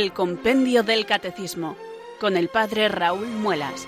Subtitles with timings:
[0.00, 1.76] el Compendio del Catecismo,
[2.20, 3.86] con el Padre Raúl Muelas.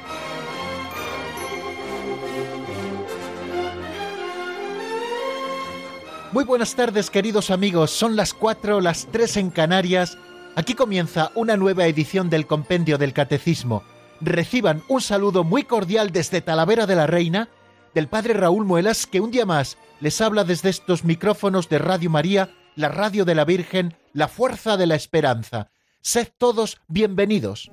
[6.32, 10.18] Muy buenas tardes queridos amigos, son las 4, las 3 en Canarias.
[10.54, 13.82] Aquí comienza una nueva edición del Compendio del Catecismo.
[14.20, 17.48] Reciban un saludo muy cordial desde Talavera de la Reina
[17.94, 22.10] del Padre Raúl Muelas que un día más les habla desde estos micrófonos de Radio
[22.10, 25.70] María, la radio de la Virgen, la fuerza de la esperanza.
[26.04, 27.70] Sed todos bienvenidos.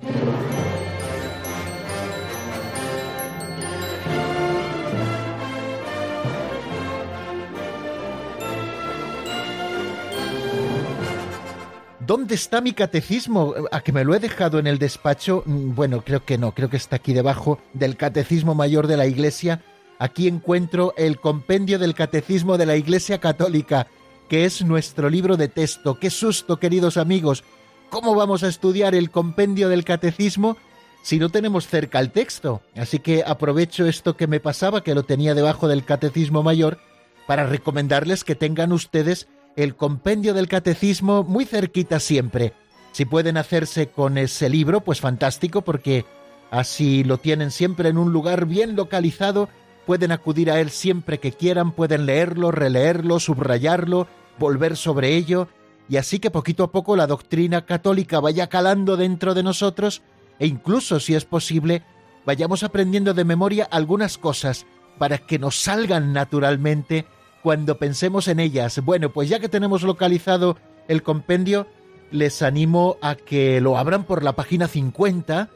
[12.06, 13.56] ¿Dónde está mi catecismo?
[13.72, 15.42] ¿A que me lo he dejado en el despacho?
[15.48, 19.08] Mm, bueno, creo que no, creo que está aquí debajo del Catecismo Mayor de la
[19.08, 19.64] Iglesia.
[19.98, 23.88] Aquí encuentro el compendio del Catecismo de la Iglesia Católica,
[24.28, 25.98] que es nuestro libro de texto.
[26.00, 27.44] ¡Qué susto, queridos amigos!
[27.90, 30.58] ¿Cómo vamos a estudiar el compendio del Catecismo
[31.02, 32.62] si no tenemos cerca el texto?
[32.76, 36.78] Así que aprovecho esto que me pasaba, que lo tenía debajo del Catecismo Mayor,
[37.26, 42.54] para recomendarles que tengan ustedes el compendio del catecismo muy cerquita siempre.
[42.92, 46.06] Si pueden hacerse con ese libro, pues fantástico, porque
[46.52, 49.50] así lo tienen siempre en un lugar bien localizado,
[49.88, 55.48] pueden acudir a él siempre que quieran, pueden leerlo, releerlo, subrayarlo, volver sobre ello,
[55.90, 60.04] y así que poquito a poco la doctrina católica vaya calando dentro de nosotros,
[60.38, 61.84] e incluso, si es posible,
[62.26, 64.68] vayamos aprendiendo de memoria algunas cosas
[65.00, 67.06] para que nos salgan naturalmente
[67.42, 68.80] cuando pensemos en ellas.
[68.84, 71.68] Bueno, pues ya que tenemos localizado el compendio,
[72.12, 75.50] les animo a que lo abran por la página 50,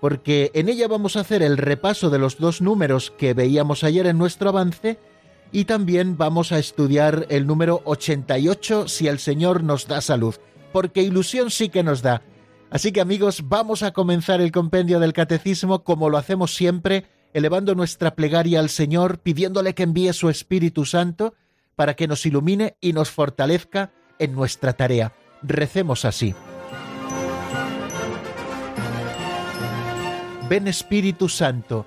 [0.00, 4.06] porque en ella vamos a hacer el repaso de los dos números que veíamos ayer
[4.06, 4.98] en nuestro avance,
[5.52, 10.34] y también vamos a estudiar el número 88 si el Señor nos da salud,
[10.72, 12.22] porque ilusión sí que nos da.
[12.70, 17.74] Así que amigos, vamos a comenzar el compendio del catecismo como lo hacemos siempre, elevando
[17.74, 21.34] nuestra plegaria al Señor, pidiéndole que envíe su Espíritu Santo
[21.76, 25.12] para que nos ilumine y nos fortalezca en nuestra tarea.
[25.42, 26.34] Recemos así.
[30.48, 31.86] Ven Espíritu Santo,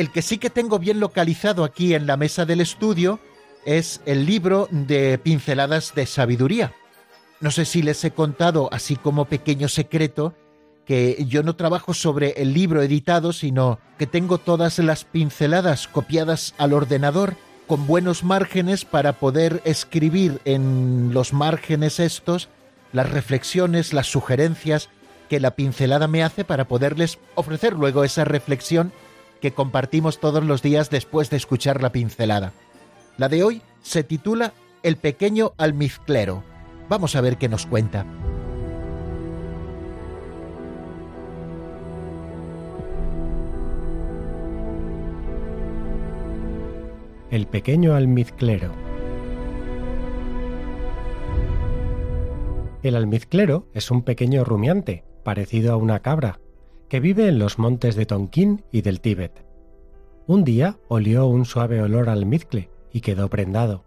[0.00, 3.20] El que sí que tengo bien localizado aquí en la mesa del estudio
[3.66, 6.72] es el libro de Pinceladas de Sabiduría.
[7.40, 10.32] No sé si les he contado, así como pequeño secreto,
[10.86, 16.54] que yo no trabajo sobre el libro editado, sino que tengo todas las pinceladas copiadas
[16.56, 17.36] al ordenador
[17.66, 22.48] con buenos márgenes para poder escribir en los márgenes estos
[22.94, 24.88] las reflexiones, las sugerencias
[25.28, 28.92] que la pincelada me hace para poderles ofrecer luego esa reflexión
[29.40, 32.52] que compartimos todos los días después de escuchar la pincelada.
[33.16, 34.52] La de hoy se titula
[34.82, 36.42] El pequeño almizclero.
[36.88, 38.06] Vamos a ver qué nos cuenta.
[47.30, 48.72] El pequeño almizclero.
[52.82, 56.39] El almizclero es un pequeño rumiante, parecido a una cabra,
[56.90, 59.44] que vive en los montes de Tonkin y del Tíbet.
[60.26, 63.84] Un día olió un suave olor al almizcle y quedó prendado.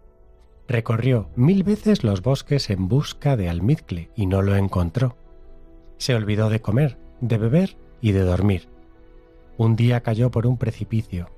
[0.66, 5.18] Recorrió mil veces los bosques en busca de almizcle y no lo encontró.
[5.98, 8.68] Se olvidó de comer, de beber y de dormir.
[9.58, 11.28] Un día cayó por un precipicio.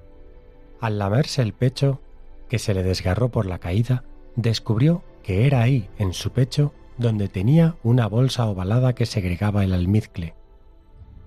[0.80, 2.00] Al lamerse el pecho,
[2.48, 4.04] que se le desgarró por la caída,
[4.36, 9.74] descubrió que era ahí, en su pecho, donde tenía una bolsa ovalada que segregaba el
[9.74, 10.34] almizcle.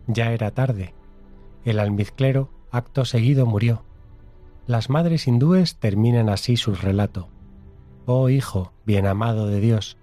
[0.10, 0.96] Ya era tarde.
[1.64, 3.84] El almizclero, acto seguido, murió.
[4.66, 7.30] Las madres hindúes terminan así su relato.
[8.08, 9.98] Oh hijo, bien amado de Dios,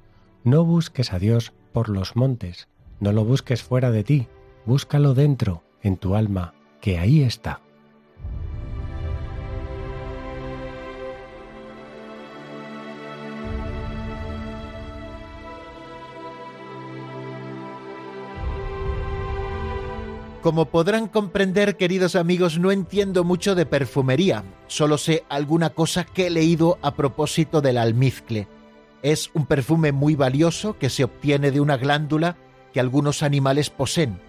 [0.44, 2.68] no busques a Dios por los montes,
[3.00, 4.28] no lo busques fuera de ti,
[4.64, 7.60] búscalo dentro, en tu alma, que ahí está.
[20.46, 26.28] Como podrán comprender, queridos amigos, no entiendo mucho de perfumería, solo sé alguna cosa que
[26.28, 28.46] he leído a propósito del almizcle.
[29.02, 32.36] Es un perfume muy valioso que se obtiene de una glándula
[32.72, 34.20] que algunos animales poseen.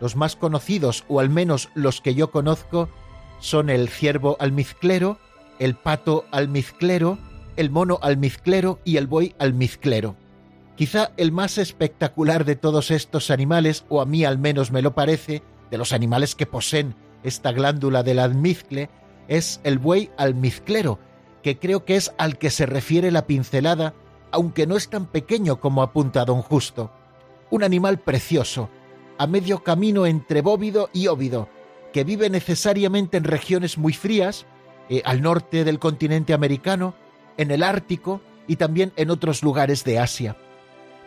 [0.00, 2.88] Los más conocidos, o al menos los que yo conozco,
[3.38, 5.18] son el ciervo almizclero,
[5.60, 7.16] el pato almizclero,
[7.54, 10.16] el mono almizclero y el buey almizclero.
[10.74, 14.96] Quizá el más espectacular de todos estos animales, o a mí al menos me lo
[14.96, 18.90] parece, de los animales que poseen esta glándula del almizcle,
[19.28, 20.98] es el buey almizclero,
[21.42, 23.94] que creo que es al que se refiere la pincelada,
[24.30, 26.90] aunque no es tan pequeño como apunta don Justo.
[27.50, 28.68] Un animal precioso,
[29.18, 31.48] a medio camino entre bóvido y óvido,
[31.92, 34.46] que vive necesariamente en regiones muy frías,
[34.88, 36.94] eh, al norte del continente americano,
[37.36, 40.36] en el Ártico y también en otros lugares de Asia.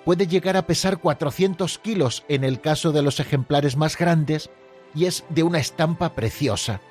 [0.05, 4.49] Puede llegar a pesar 400 kilos en el caso de los ejemplares más grandes
[4.93, 6.81] y es de una estampa preciosa,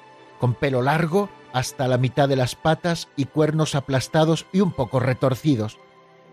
[0.41, 4.99] con pelo largo hasta la mitad de las patas y cuernos aplastados y un poco
[4.99, 5.79] retorcidos.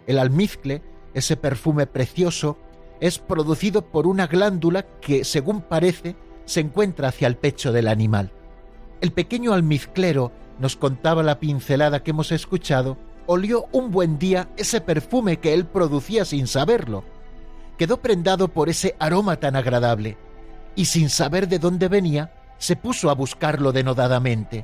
[0.07, 0.81] El almizcle,
[1.13, 2.57] ese perfume precioso,
[3.01, 6.15] es producido por una glándula que, según parece,
[6.45, 8.31] se encuentra hacia el pecho del animal.
[9.01, 12.97] El pequeño almizclero, nos contaba la pincelada que hemos escuchado,
[13.31, 17.03] olió un buen día ese perfume que él producía sin saberlo.
[17.77, 20.17] Quedó prendado por ese aroma tan agradable,
[20.75, 24.63] y sin saber de dónde venía, se puso a buscarlo denodadamente.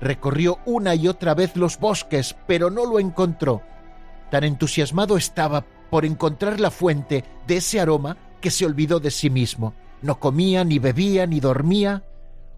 [0.00, 3.62] Recorrió una y otra vez los bosques, pero no lo encontró.
[4.28, 9.30] Tan entusiasmado estaba por encontrar la fuente de ese aroma que se olvidó de sí
[9.30, 9.72] mismo.
[10.02, 12.02] No comía, ni bebía, ni dormía.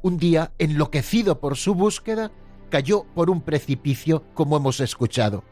[0.00, 2.30] Un día, enloquecido por su búsqueda,
[2.68, 5.44] cayó por un precipicio, como hemos escuchado.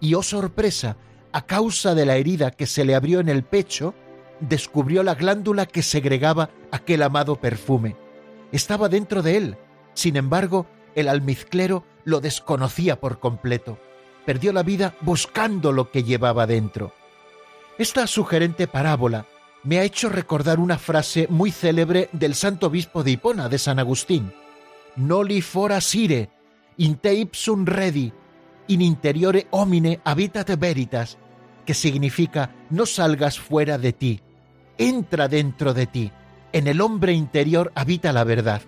[0.00, 0.96] Y oh sorpresa,
[1.32, 3.94] a causa de la herida que se le abrió en el pecho,
[4.40, 7.96] descubrió la glándula que segregaba aquel amado perfume.
[8.50, 9.56] Estaba dentro de él.
[9.94, 13.78] Sin embargo, el almizclero lo desconocía por completo.
[14.26, 16.92] Perdió la vida buscando lo que llevaba dentro.
[17.78, 19.26] Esta sugerente parábola
[19.64, 23.78] me ha hecho recordar una frase muy célebre del santo obispo de Hipona de San
[23.78, 24.32] Agustín.
[24.96, 26.30] Noli fora sire,
[26.76, 28.12] in te ipsum redi,
[28.68, 31.18] in interiore homine habitat veritas,
[31.64, 34.20] que significa no salgas fuera de ti,
[34.78, 36.12] entra dentro de ti,
[36.52, 38.62] en el hombre interior habita la verdad.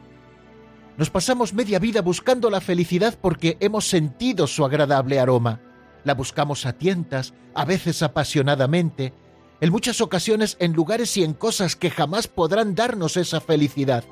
[0.96, 5.60] Nos pasamos media vida buscando la felicidad porque hemos sentido su agradable aroma.
[6.04, 9.12] La buscamos a tientas, a veces apasionadamente,
[9.60, 14.04] en muchas ocasiones en lugares y en cosas que jamás podrán darnos esa felicidad.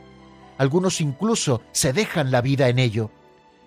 [0.58, 3.10] Algunos incluso se dejan la vida en ello.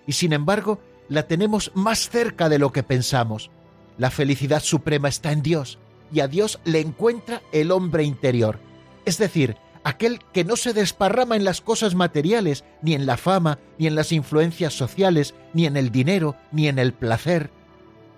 [0.06, 3.50] Y sin embargo, la tenemos más cerca de lo que pensamos.
[3.98, 5.78] La felicidad suprema está en Dios,
[6.12, 8.60] y a Dios le encuentra el hombre interior,
[9.04, 13.58] es decir, aquel que no se desparrama en las cosas materiales, ni en la fama,
[13.78, 17.50] ni en las influencias sociales, ni en el dinero, ni en el placer.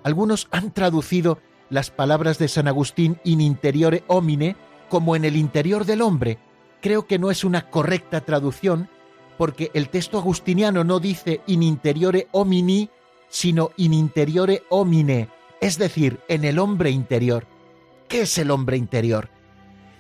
[0.02, 1.38] Algunos han traducido
[1.68, 4.56] las palabras de San Agustín in interiore homine
[4.88, 6.38] como en el interior del hombre.
[6.80, 8.88] Creo que no es una correcta traducción
[9.38, 12.90] porque el texto agustiniano no dice in interiore homini,
[13.28, 15.28] sino in interiore homine,
[15.60, 17.46] es decir, en el hombre interior.
[18.08, 19.30] ¿Qué es el hombre interior?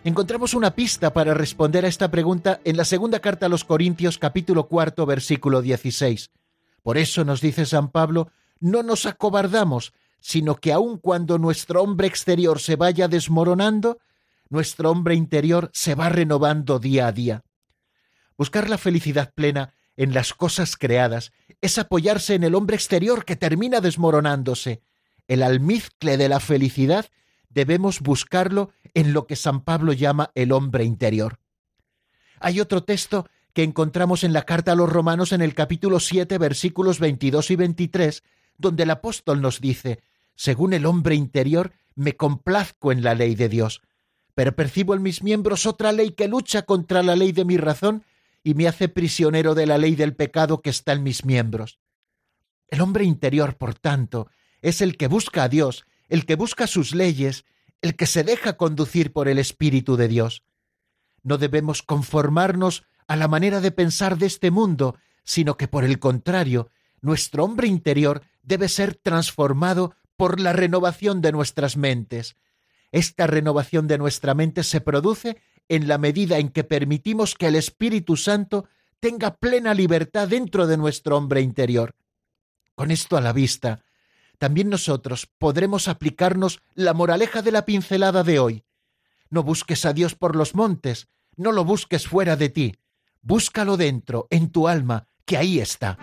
[0.04, 4.18] Encontramos una pista para responder a esta pregunta en la segunda carta a los Corintios
[4.18, 6.30] capítulo cuarto versículo 16.
[6.82, 8.30] Por eso nos dice San Pablo,
[8.60, 13.98] no nos acobardamos, sino que aun cuando nuestro hombre exterior se vaya desmoronando,
[14.48, 17.44] nuestro hombre interior se va renovando día a día.
[18.38, 23.34] Buscar la felicidad plena en las cosas creadas es apoyarse en el hombre exterior que
[23.34, 24.80] termina desmoronándose.
[25.26, 27.06] El almizcle de la felicidad
[27.50, 31.40] debemos buscarlo en lo que San Pablo llama el hombre interior.
[32.38, 36.38] Hay otro texto que encontramos en la carta a los romanos en el capítulo 7
[36.38, 38.22] versículos 22 y 23
[38.56, 40.00] donde el apóstol nos dice,
[40.36, 43.82] según el hombre interior, me complazco en la ley de Dios,
[44.34, 48.04] pero percibo en mis miembros otra ley que lucha contra la ley de mi razón
[48.42, 51.78] y me hace prisionero de la ley del pecado que está en mis miembros.
[52.68, 54.28] El hombre interior, por tanto,
[54.62, 57.44] es el que busca a Dios, el que busca sus leyes,
[57.82, 60.42] el que se deja conducir por el Espíritu de Dios.
[61.22, 65.98] No debemos conformarnos a la manera de pensar de este mundo, sino que por el
[65.98, 72.36] contrario, nuestro hombre interior debe ser transformado por la renovación de nuestras mentes.
[72.92, 77.54] Esta renovación de nuestra mente se produce en la medida en que permitimos que el
[77.54, 78.66] Espíritu Santo
[79.00, 81.94] tenga plena libertad dentro de nuestro hombre interior.
[82.74, 83.84] Con esto a la vista,
[84.38, 88.64] también nosotros podremos aplicarnos la moraleja de la pincelada de hoy.
[89.30, 92.74] No busques a Dios por los montes, No lo busques fuera de ti,
[93.22, 95.96] búscalo dentro, en tu alma, que ahí está.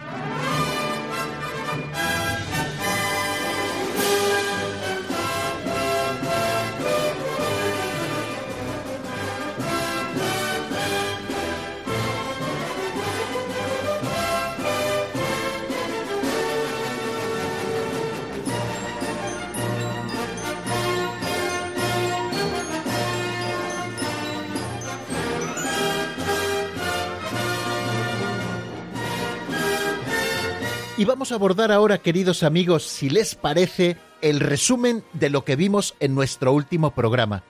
[31.06, 35.94] Vamos a abordar ahora, queridos amigos, si les parece, el resumen de lo que vimos
[36.00, 37.44] en nuestro último programa.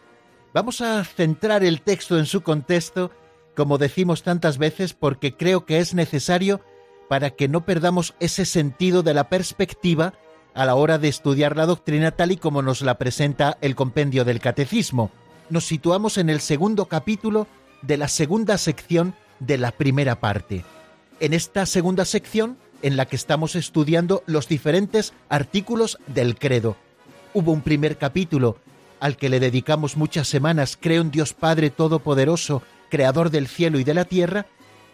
[0.54, 3.12] Vamos a centrar el texto en su contexto,
[3.56, 6.62] como decimos tantas veces, porque creo que es necesario
[7.08, 10.14] para que no perdamos ese sentido de la perspectiva
[10.54, 14.26] a la hora de estudiar la doctrina tal y como nos la presenta el compendio
[14.26, 15.12] del catecismo.
[15.50, 17.48] Nos situamos en el segundo capítulo
[17.82, 20.66] de la segunda sección de la primera parte.
[21.22, 26.78] En esta segunda sección en la que estamos estudiando los diferentes artículos del credo.
[27.34, 28.58] Hubo un primer capítulo
[29.00, 33.84] al que le dedicamos muchas semanas, Creo en Dios Padre Todopoderoso, Creador del cielo y
[33.84, 34.46] de la tierra,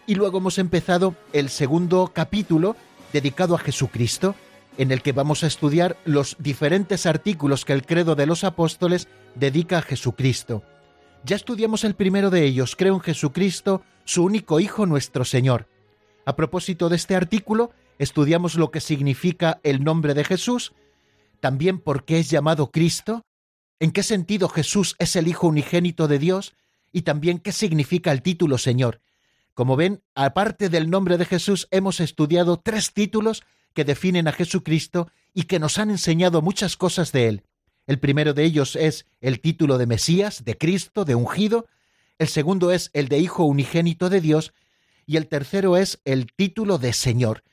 [0.07, 2.75] y luego hemos empezado el segundo capítulo
[3.13, 4.35] dedicado a Jesucristo,
[4.77, 9.07] en el que vamos a estudiar los diferentes artículos que el credo de los apóstoles
[9.35, 10.63] dedica a Jesucristo.
[11.23, 15.67] Ya estudiamos el primero de ellos, Creo en Jesucristo, su único Hijo nuestro Señor.
[16.25, 20.73] A propósito de este artículo, estudiamos lo que significa el nombre de Jesús,
[21.39, 23.25] también por qué es llamado Cristo,
[23.79, 26.53] en qué sentido Jesús es el Hijo unigénito de Dios
[26.91, 29.01] y también qué significa el título Señor.
[29.53, 35.09] Como ven, aparte del nombre de Jesús, hemos estudiado tres títulos que definen a Jesucristo
[35.33, 37.43] y que nos han enseñado muchas cosas de él.
[37.87, 41.67] El primero de ellos es el título de Mesías, de Cristo, de ungido,
[42.19, 44.53] el segundo es el de Hijo unigénito de Dios,
[45.11, 47.43] y el tercero es el título de Señor.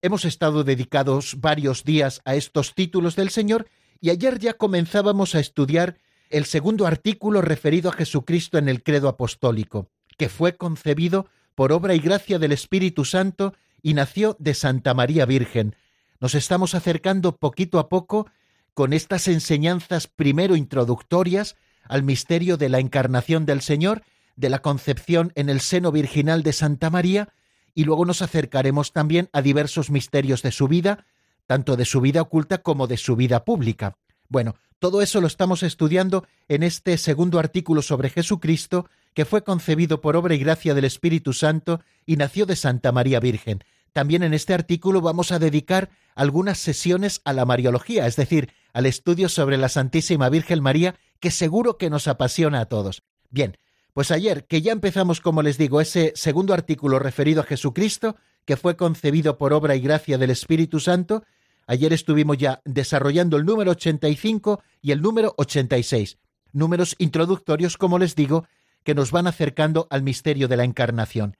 [0.00, 3.68] Hemos estado dedicados varios días a estos títulos del Señor
[4.00, 5.98] y ayer ya comenzábamos a estudiar
[6.30, 11.94] el segundo artículo referido a Jesucristo en el credo apostólico, que fue concebido por obra
[11.94, 15.76] y gracia del Espíritu Santo y nació de Santa María Virgen.
[16.20, 18.30] Nos estamos acercando poquito a poco
[18.72, 24.04] con estas enseñanzas primero introductorias al misterio de la encarnación del Señor,
[24.36, 27.28] de la concepción en el seno virginal de Santa María,
[27.74, 31.06] y luego nos acercaremos también a diversos misterios de su vida,
[31.46, 33.96] tanto de su vida oculta como de su vida pública.
[34.28, 40.00] Bueno, todo eso lo estamos estudiando en este segundo artículo sobre Jesucristo, que fue concebido
[40.00, 43.64] por obra y gracia del Espíritu Santo y nació de Santa María Virgen.
[43.92, 48.86] También en este artículo vamos a dedicar algunas sesiones a la Mariología, es decir, al
[48.86, 53.04] estudio sobre la Santísima Virgen María, que seguro que nos apasiona a todos.
[53.30, 53.56] Bien,
[53.94, 58.56] pues ayer, que ya empezamos, como les digo, ese segundo artículo referido a Jesucristo, que
[58.56, 61.22] fue concebido por obra y gracia del Espíritu Santo,
[61.68, 66.18] ayer estuvimos ya desarrollando el número 85 y el número 86,
[66.52, 68.48] números introductorios, como les digo,
[68.82, 71.36] que nos van acercando al misterio de la encarnación.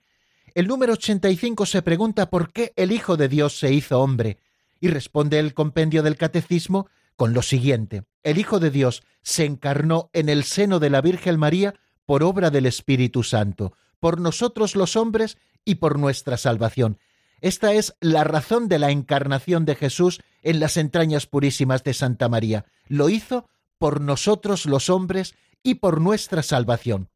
[0.54, 4.38] El número 85 se pregunta por qué el Hijo de Dios se hizo hombre,
[4.80, 8.04] y responde el compendio del Catecismo con lo siguiente.
[8.23, 11.75] El Hijo de Dios se encarnó en el seno de la Virgen María
[12.06, 16.99] por obra del Espíritu Santo, por nosotros los hombres y por nuestra salvación.
[17.40, 22.28] Esta es la razón de la encarnación de Jesús en las entrañas purísimas de Santa
[22.28, 22.64] María.
[22.87, 27.11] Lo hizo por nosotros los hombres y por nuestra salvación.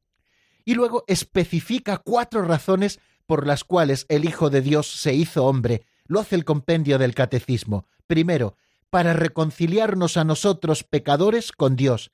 [0.64, 5.82] Y luego especifica cuatro razones por las cuales el Hijo de Dios se hizo hombre.
[6.06, 7.86] Lo hace el compendio del Catecismo.
[8.06, 8.56] Primero,
[8.90, 12.10] para reconciliarnos a nosotros pecadores con Dios.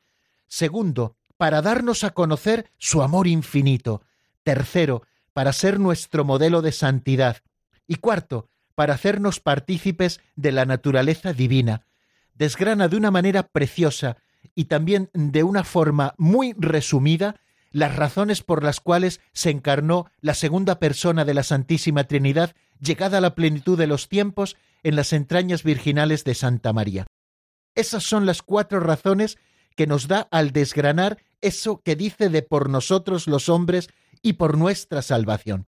[0.46, 4.02] Segundo, para darnos a conocer su amor infinito.
[4.42, 7.38] Tercero, para ser nuestro modelo de santidad.
[7.86, 11.86] Y cuarto, para hacernos partícipes de la naturaleza divina.
[12.34, 14.16] Desgrana de una manera preciosa
[14.54, 17.36] y también de una forma muy resumida
[17.70, 23.18] las razones por las cuales se encarnó la segunda persona de la Santísima Trinidad, llegada
[23.18, 27.06] a la plenitud de los tiempos en las entrañas virginales de Santa María.
[27.74, 29.38] Esas son las cuatro razones
[29.74, 33.88] que nos da al desgranar eso que dice de por nosotros los hombres
[34.22, 35.66] y por nuestra salvación.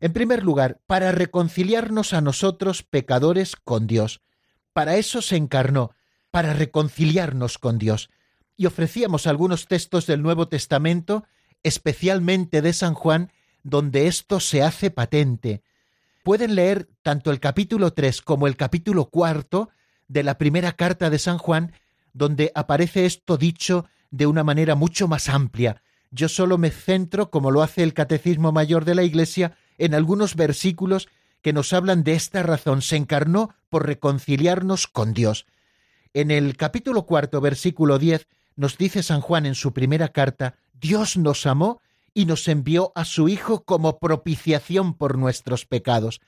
[0.00, 4.20] En primer lugar, para reconciliarnos a nosotros pecadores con Dios.
[4.72, 5.92] Para eso se encarnó,
[6.30, 8.10] para reconciliarnos con Dios.
[8.56, 11.24] Y ofrecíamos algunos textos del Nuevo Testamento,
[11.62, 15.62] especialmente de San Juan, donde esto se hace patente.
[16.22, 19.70] Pueden leer tanto el capítulo 3 como el capítulo cuarto
[20.08, 21.72] de la primera carta de San Juan
[22.14, 27.50] donde aparece esto dicho de una manera mucho más amplia, yo solo me centro, como
[27.50, 31.08] lo hace el Catecismo Mayor de la Iglesia, en algunos versículos
[31.42, 32.82] que nos hablan de esta razón.
[32.82, 35.44] Se encarnó por reconciliarnos con Dios.
[36.12, 41.16] En el capítulo cuarto, versículo diez, nos dice San Juan en su primera carta, Dios
[41.16, 41.80] nos amó
[42.14, 46.20] y nos envió a su Hijo como propiciación por nuestros pecados.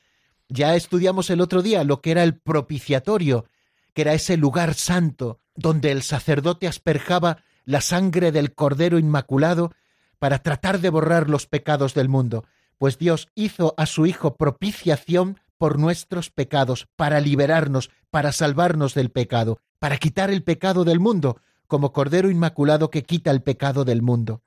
[0.48, 3.46] Ya estudiamos el otro día lo que era el propiciatorio,
[3.94, 9.72] que era ese lugar santo donde el sacerdote asperjaba la sangre del Cordero Inmaculado
[10.18, 12.44] para tratar de borrar los pecados del mundo,
[12.78, 19.10] pues Dios hizo a su Hijo propiciación por nuestros pecados, para liberarnos, para salvarnos del
[19.10, 24.02] pecado, para quitar el pecado del mundo, como Cordero Inmaculado que quita el pecado del
[24.02, 24.42] mundo.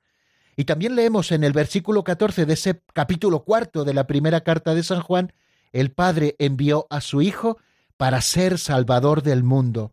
[0.56, 4.74] Y también leemos en el versículo 14 de ese capítulo cuarto de la primera carta
[4.74, 5.32] de San Juan,
[5.72, 7.58] el Padre envió a su Hijo
[7.96, 9.92] para ser Salvador del mundo.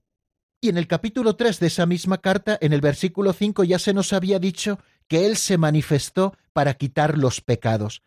[0.60, 3.94] Y en el capítulo 3 de esa misma carta, en el versículo 5, ya se
[3.94, 8.02] nos había dicho que Él se manifestó para quitar los pecados.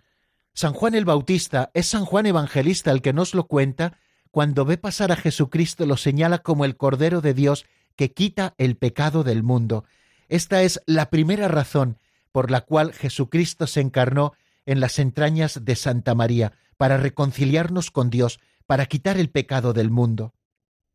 [0.52, 3.98] San Juan el Bautista es San Juan Evangelista el que nos lo cuenta,
[4.32, 8.76] cuando ve pasar a Jesucristo lo señala como el Cordero de Dios que quita el
[8.76, 9.84] pecado del mundo.
[10.28, 11.98] Esta es la primera razón
[12.32, 14.32] por la cual Jesucristo se encarnó
[14.66, 19.90] en las entrañas de Santa María, para reconciliarnos con Dios, para quitar el pecado del
[19.90, 20.32] mundo.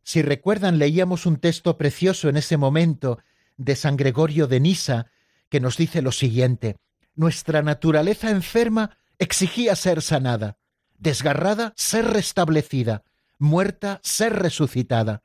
[0.06, 3.18] Si recuerdan, leíamos un texto precioso en ese momento
[3.58, 5.08] de San Gregorio de Nisa,
[5.50, 6.78] que nos dice lo siguiente,
[7.16, 10.58] Nuestra naturaleza enferma exigía ser sanada,
[10.98, 13.04] desgarrada, ser restablecida,
[13.40, 15.24] muerta, ser resucitada.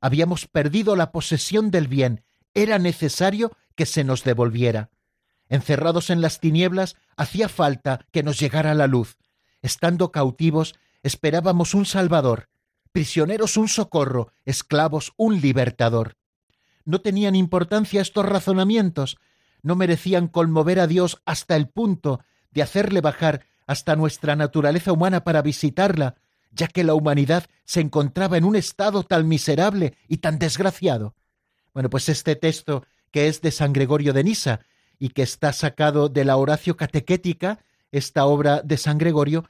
[0.00, 4.90] Habíamos perdido la posesión del bien, era necesario que se nos devolviera.
[5.48, 9.18] Encerrados en las tinieblas, hacía falta que nos llegara la luz.
[9.60, 12.48] Estando cautivos, esperábamos un Salvador,
[12.94, 16.16] prisioneros un socorro, esclavos un libertador.
[16.84, 19.18] No tenían importancia estos razonamientos,
[19.62, 22.20] no merecían conmover a Dios hasta el punto
[22.52, 26.14] de hacerle bajar hasta nuestra naturaleza humana para visitarla,
[26.52, 31.16] ya que la humanidad se encontraba en un estado tan miserable y tan desgraciado.
[31.72, 34.60] Bueno, pues este texto, que es de San Gregorio de Nisa
[35.00, 37.58] y que está sacado de la Horacio Catequética,
[37.90, 39.48] esta obra de San Gregorio,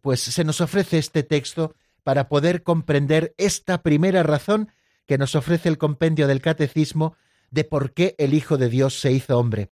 [0.00, 1.74] pues se nos ofrece este texto
[2.06, 4.70] para poder comprender esta primera razón
[5.06, 7.16] que nos ofrece el compendio del Catecismo
[7.50, 9.72] de por qué el Hijo de Dios se hizo hombre.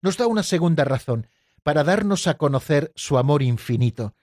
[0.00, 1.26] Nos da una segunda razón,
[1.62, 4.14] para darnos a conocer su amor infinito.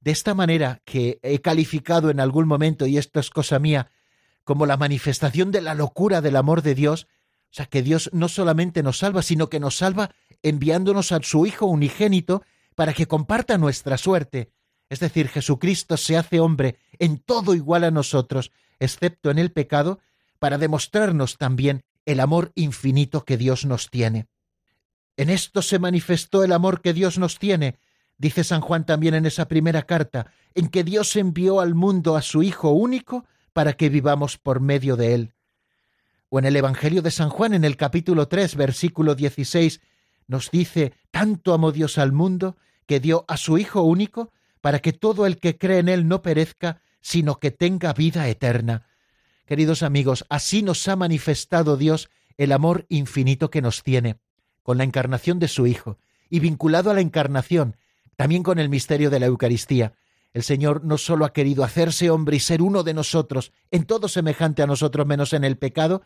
[0.00, 3.90] De esta manera que he calificado en algún momento, y esto es cosa mía,
[4.42, 7.06] como la manifestación de la locura del amor de Dios,
[7.50, 11.44] o sea, que Dios no solamente nos salva, sino que nos salva enviándonos a su
[11.44, 12.42] Hijo unigénito
[12.74, 14.52] para que comparta nuestra suerte.
[14.92, 20.00] Es decir, Jesucristo se hace hombre en todo igual a nosotros, excepto en el pecado,
[20.38, 24.26] para demostrarnos también el amor infinito que Dios nos tiene.
[25.16, 27.78] En esto se manifestó el amor que Dios nos tiene,
[28.18, 32.20] dice San Juan también en esa primera carta, en que Dios envió al mundo a
[32.20, 33.24] su Hijo único
[33.54, 35.32] para que vivamos por medio de él.
[36.28, 39.80] O en el Evangelio de San Juan, en el capítulo 3, versículo 16,
[40.26, 44.94] nos dice, tanto amó Dios al mundo, que dio a su Hijo único, para que
[44.94, 48.86] todo el que cree en él no perezca, sino que tenga vida eterna.
[49.44, 54.16] Queridos amigos, así nos ha manifestado Dios el amor infinito que nos tiene
[54.62, 55.98] con la encarnación de su Hijo,
[56.30, 57.76] y vinculado a la encarnación,
[58.16, 59.92] también con el misterio de la Eucaristía.
[60.32, 64.08] El Señor no sólo ha querido hacerse hombre y ser uno de nosotros, en todo
[64.08, 66.02] semejante a nosotros menos en el pecado,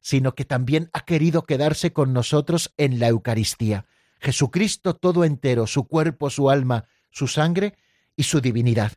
[0.00, 3.86] sino que también ha querido quedarse con nosotros en la Eucaristía.
[4.18, 7.74] Jesucristo todo entero, su cuerpo, su alma, su sangre
[8.20, 8.92] y su divinidad.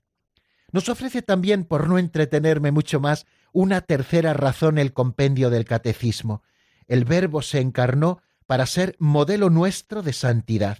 [0.74, 6.44] Nos ofrece también, por no entretenerme mucho más, una tercera razón el compendio del Catecismo.
[6.90, 10.80] El Verbo se encarnó para ser modelo nuestro de santidad.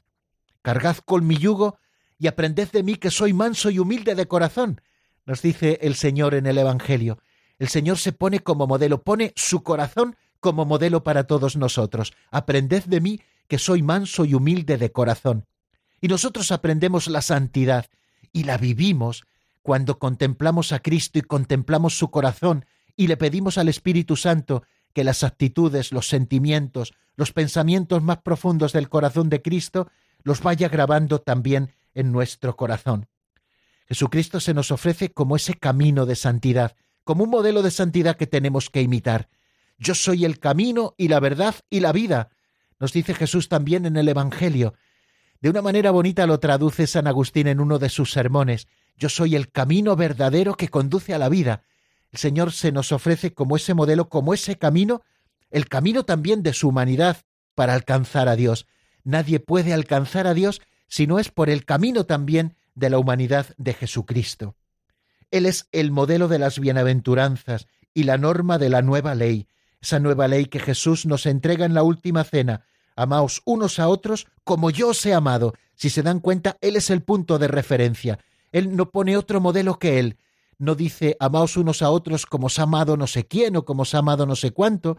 [0.62, 1.78] Cargad con mi yugo
[2.20, 4.82] y aprended de mí que soy manso y humilde de corazón,
[5.26, 7.20] nos dice el Señor en el Evangelio.
[7.60, 12.12] El Señor se pone como modelo, pone su corazón como modelo para todos nosotros.
[12.30, 15.46] Aprended de mí que soy manso y humilde de corazón.
[16.02, 17.86] Y nosotros aprendemos la santidad
[18.34, 19.24] y la vivimos
[19.62, 22.66] cuando contemplamos a Cristo y contemplamos su corazón
[22.98, 28.74] y le pedimos al Espíritu Santo que las actitudes, los sentimientos, los pensamientos más profundos
[28.74, 29.90] del corazón de Cristo
[30.24, 33.08] los vaya grabando también en nuestro corazón.
[33.88, 38.28] Jesucristo se nos ofrece como ese camino de santidad, como un modelo de santidad que
[38.28, 39.30] tenemos que imitar.
[39.78, 42.30] Yo soy el camino y la verdad y la vida,
[42.80, 44.74] nos dice Jesús también en el Evangelio.
[45.44, 48.70] De una manera bonita lo traduce San Agustín en uno de sus sermones.
[48.96, 51.64] Yo soy el camino verdadero que conduce a la vida.
[52.14, 55.02] El Señor se nos ofrece como ese modelo, como ese camino,
[55.52, 57.18] el camino también de su humanidad
[57.56, 58.68] para alcanzar a Dios.
[59.04, 63.48] Nadie puede alcanzar a Dios si no es por el camino también de la humanidad
[63.58, 64.56] de Jesucristo.
[65.30, 69.50] Él es el modelo de las bienaventuranzas y la norma de la nueva ley,
[69.82, 72.64] esa nueva ley que Jesús nos entrega en la última cena.
[72.96, 75.54] Amaos unos a otros como yo os he amado.
[75.76, 78.20] Si se dan cuenta, Él es el punto de referencia.
[78.52, 80.18] Él no pone otro modelo que Él.
[80.58, 83.82] No dice amaos unos a otros como os ha amado no sé quién o como
[83.82, 84.98] os ha amado no sé cuánto.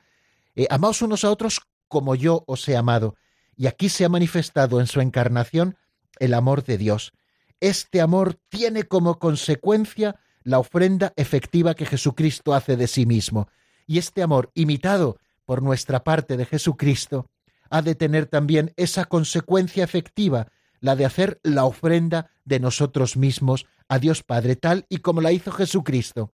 [0.57, 3.15] Eh, amaos unos a otros como yo os he amado.
[3.57, 5.77] Y aquí se ha manifestado en su encarnación
[6.19, 7.13] el amor de Dios.
[7.61, 13.49] Este amor tiene como consecuencia la ofrenda efectiva que Jesucristo hace de sí mismo.
[13.87, 17.27] Y este amor, imitado por nuestra parte de Jesucristo,
[17.75, 20.47] ha de tener también esa consecuencia efectiva,
[20.79, 25.33] la de hacer la ofrenda de nosotros mismos a Dios Padre, tal y como la
[25.33, 26.33] hizo Jesucristo.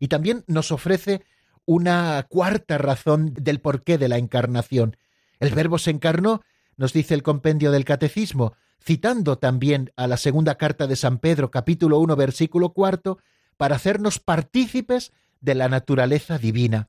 [0.00, 1.22] Y también nos ofrece
[1.64, 4.96] una cuarta razón del porqué de la encarnación.
[5.38, 6.42] El Verbo se encarnó,
[6.76, 11.52] nos dice el compendio del Catecismo, citando también a la segunda carta de San Pedro,
[11.52, 13.18] capítulo 1, versículo cuarto,
[13.56, 16.88] para hacernos partícipes de la naturaleza divina.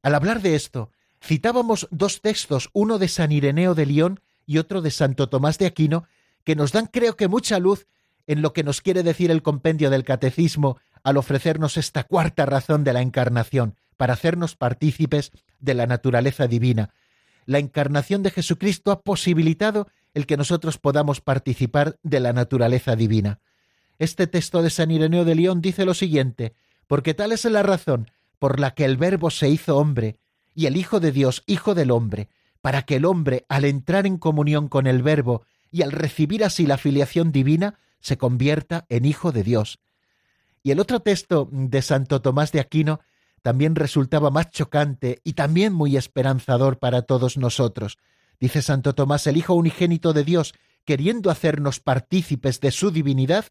[0.00, 4.82] Al hablar de esto, citábamos dos textos, uno de San Ireneo de León y otro
[4.82, 6.06] de Santo Tomás de Aquino,
[6.44, 7.86] que nos dan creo que mucha luz
[8.26, 12.84] en lo que nos quiere decir el compendio del catecismo al ofrecernos esta cuarta razón
[12.84, 16.94] de la encarnación, para hacernos partícipes de la naturaleza divina.
[17.46, 23.40] La encarnación de Jesucristo ha posibilitado el que nosotros podamos participar de la naturaleza divina.
[23.98, 26.54] Este texto de San Ireneo de León dice lo siguiente,
[26.86, 30.16] porque tal es la razón por la que el Verbo se hizo hombre,
[30.58, 32.30] y el Hijo de Dios, Hijo del hombre,
[32.62, 36.66] para que el hombre, al entrar en comunión con el Verbo y al recibir así
[36.66, 39.78] la filiación divina, se convierta en Hijo de Dios.
[40.64, 42.98] Y el otro texto de Santo Tomás de Aquino
[43.40, 47.96] también resultaba más chocante y también muy esperanzador para todos nosotros.
[48.40, 53.44] Dice Santo Tomás, el Hijo unigénito de Dios, queriendo hacernos partícipes de su divinidad,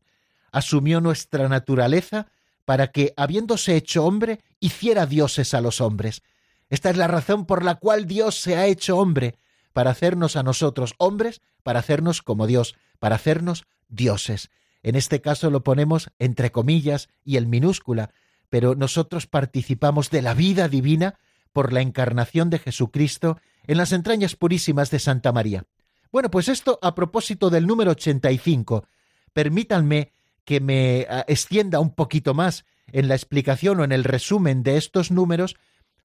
[0.51, 2.27] asumió nuestra naturaleza
[2.65, 6.21] para que, habiéndose hecho hombre, hiciera dioses a los hombres.
[6.69, 9.37] Esta es la razón por la cual Dios se ha hecho hombre,
[9.73, 14.49] para hacernos a nosotros hombres, para hacernos como Dios, para hacernos dioses.
[14.83, 18.11] En este caso lo ponemos entre comillas y en minúscula,
[18.49, 21.19] pero nosotros participamos de la vida divina
[21.53, 25.65] por la encarnación de Jesucristo en las entrañas purísimas de Santa María.
[26.11, 28.87] Bueno, pues esto a propósito del número 85.
[29.33, 30.11] Permítanme
[30.45, 34.77] que me ah, extienda un poquito más en la explicación o en el resumen de
[34.77, 35.57] estos números,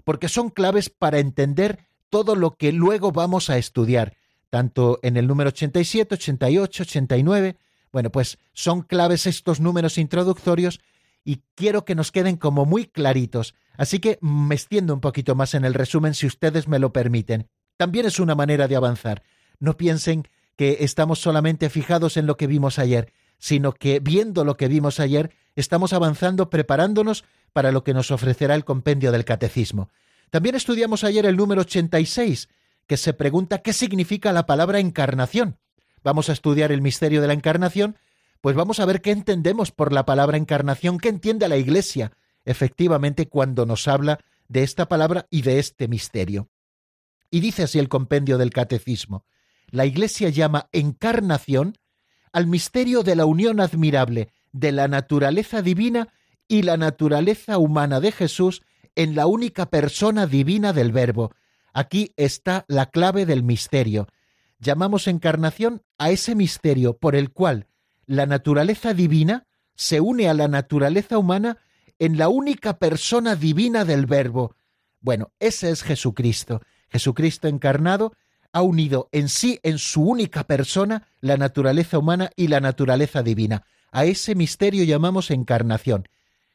[0.05, 4.17] porque son claves para entender todo lo que luego vamos a estudiar,
[4.51, 7.57] tanto en el número 87, 88, 89.
[7.91, 10.81] Bueno, pues son claves estos números introductorios
[11.25, 13.55] y quiero que nos queden como muy claritos.
[13.77, 17.49] Así que me extiendo un poquito más en el resumen si ustedes me lo permiten.
[17.77, 19.23] También es una manera de avanzar.
[19.59, 20.25] No piensen
[20.57, 25.01] que estamos solamente fijados en lo que vimos ayer, sino que viendo lo que vimos
[25.01, 29.91] ayer, estamos avanzando preparándonos para lo que nos ofrecerá el compendio del catecismo.
[30.31, 32.49] También estudiamos ayer el número 86,
[32.87, 35.59] que se pregunta qué significa la palabra encarnación.
[36.03, 37.97] Vamos a estudiar el misterio de la encarnación
[38.43, 42.12] pues vamos a ver qué entendemos por la palabra encarnación, qué entiende la Iglesia
[42.45, 46.51] efectivamente cuando nos habla de esta palabra y de este misterio.
[47.31, 49.25] Y dice así el compendio del Catecismo,
[49.71, 51.79] la Iglesia llama encarnación
[52.33, 56.09] al misterio de la unión admirable de la naturaleza divina
[56.49, 58.62] y la naturaleza humana de Jesús
[58.95, 61.33] en la única persona divina del Verbo.
[61.73, 64.07] Aquí está la clave del misterio.
[64.59, 67.67] Llamamos encarnación a ese misterio por el cual
[68.07, 71.59] la naturaleza divina se une a la naturaleza humana
[71.99, 74.55] en la única persona divina del Verbo.
[75.01, 76.61] Bueno, ese es Jesucristo.
[76.91, 78.12] Jesucristo encarnado
[78.53, 83.65] ha unido en sí, en su única persona, la naturaleza humana y la naturaleza divina.
[83.92, 86.09] A ese misterio llamamos encarnación.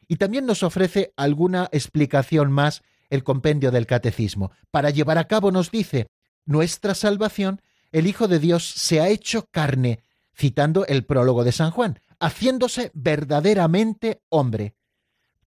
[0.08, 4.52] Y también nos ofrece alguna explicación más el compendio del catecismo.
[4.72, 6.08] Para llevar a cabo nos dice,
[6.46, 10.00] nuestra salvación, el Hijo de Dios se ha hecho carne
[10.36, 14.76] citando el prólogo de San Juan, haciéndose verdaderamente hombre.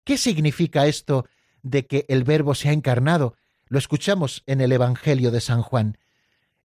[0.05, 1.27] ¿Qué significa esto
[1.63, 3.37] de que el Verbo se ha encarnado?
[3.69, 5.99] Lo escuchamos en el Evangelio de San Juan.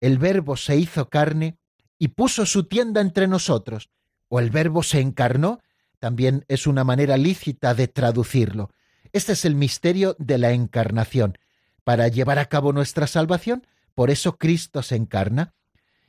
[0.00, 1.58] El Verbo se hizo carne
[1.98, 3.90] y puso su tienda entre nosotros,
[4.34, 5.60] o el Verbo se encarnó,
[6.00, 8.72] también es una manera lícita de traducirlo.
[9.12, 11.38] Este es el misterio de la encarnación.
[11.84, 15.54] Para llevar a cabo nuestra salvación, por eso Cristo se encarna.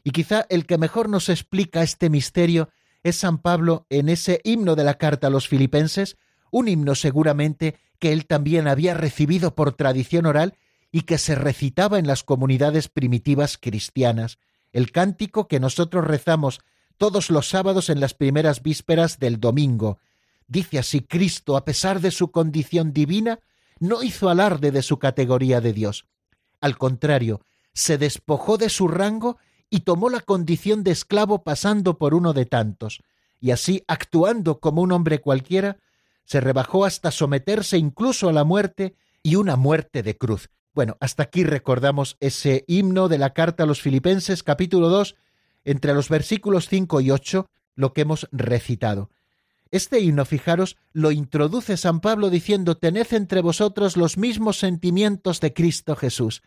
[0.04, 2.70] Y quizá el que mejor nos explica este misterio
[3.04, 6.18] es San Pablo en ese himno de la carta a los filipenses,
[6.50, 10.58] un himno seguramente que él también había recibido por tradición oral
[10.92, 14.40] y que se recitaba en las comunidades primitivas cristianas.
[14.74, 16.60] el cántico que nosotros rezamos
[16.98, 20.00] todos los sábados en las primeras vísperas del domingo.
[20.48, 23.40] Dice así, Cristo, a pesar de su condición divina,
[23.80, 26.06] no hizo alarde de su categoría de Dios.
[26.62, 27.42] Al contrario,
[27.74, 29.38] se despojó de su rango
[29.70, 33.02] y tomó la condición de esclavo pasando por uno de tantos,
[33.42, 35.78] y así, actuando como un hombre cualquiera,
[36.24, 40.50] se rebajó hasta someterse incluso a la muerte y una muerte de cruz.
[40.74, 45.16] Bueno, hasta aquí recordamos ese himno de la carta a los Filipenses capítulo 2,
[45.66, 49.10] entre los versículos 5 y 8, lo que hemos recitado.
[49.72, 55.54] Este himno, fijaros, lo introduce San Pablo diciendo, Tened entre vosotros los mismos sentimientos de
[55.54, 56.44] Cristo Jesús.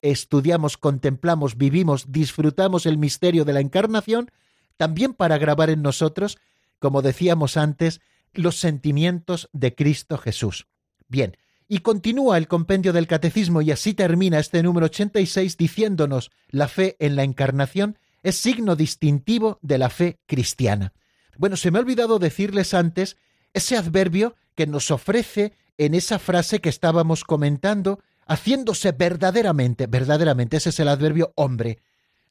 [0.00, 4.30] Estudiamos, contemplamos, vivimos, disfrutamos el misterio de la encarnación,
[4.76, 6.38] también para grabar en nosotros,
[6.78, 8.00] como decíamos antes,
[8.32, 10.68] los sentimientos de Cristo Jesús.
[11.08, 16.68] Bien, y continúa el compendio del Catecismo y así termina este número 86 diciéndonos la
[16.68, 20.92] fe en la encarnación es signo distintivo de la fe cristiana.
[21.36, 23.16] Bueno, se me ha olvidado decirles antes
[23.54, 30.70] ese adverbio que nos ofrece en esa frase que estábamos comentando, haciéndose verdaderamente, verdaderamente, ese
[30.70, 31.78] es el adverbio hombre.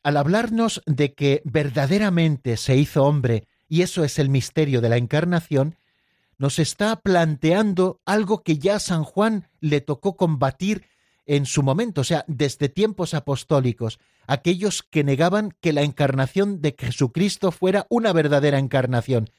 [0.04, 4.98] Al hablarnos de que verdaderamente se hizo hombre, y eso es el misterio de la
[4.98, 5.78] encarnación,
[6.38, 10.86] nos está planteando algo que ya San Juan le tocó combatir
[11.28, 16.76] en su momento, o sea, desde tiempos apostólicos, aquellos que negaban que la encarnación de
[16.78, 19.30] Jesucristo fuera una verdadera encarnación.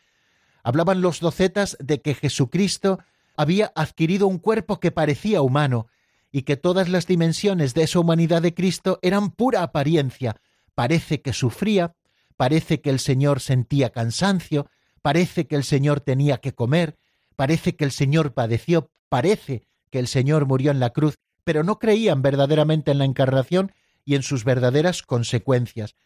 [0.63, 2.99] Hablaban los docetas de que Jesucristo
[3.37, 5.89] había adquirido un cuerpo que parecía humano
[6.31, 10.37] y que todas las dimensiones de esa humanidad de Cristo eran pura apariencia.
[10.75, 11.95] Parece que sufría,
[12.37, 14.69] parece que el Señor sentía cansancio,
[15.01, 16.99] parece que el Señor tenía que comer,
[17.35, 21.79] parece que el Señor padeció, parece que el Señor murió en la cruz, pero no
[21.79, 23.73] creían verdaderamente en la encarnación
[24.05, 25.97] y en sus verdaderas consecuencias.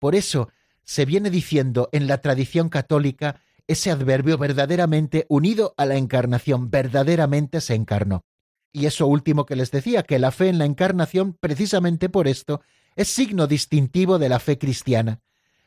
[0.00, 0.48] Por eso
[0.82, 7.60] se viene diciendo en la tradición católica ese adverbio verdaderamente unido a la encarnación, verdaderamente
[7.60, 8.24] se encarnó.
[8.72, 12.60] Y eso último que les decía, que la fe en la encarnación, precisamente por esto,
[12.96, 15.20] es signo distintivo de la fe cristiana,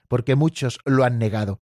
[0.09, 1.61] porque muchos lo han negado.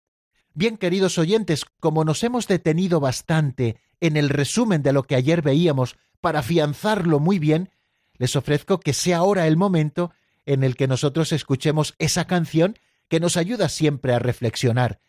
[0.53, 5.43] Bien, queridos oyentes, como nos hemos detenido bastante en el resumen de lo que ayer
[5.43, 7.69] veíamos para afianzarlo muy bien,
[8.17, 10.13] les ofrezco que sea ahora el momento
[10.47, 15.01] en el que nosotros escuchemos esa canción que nos ayuda siempre a reflexionar.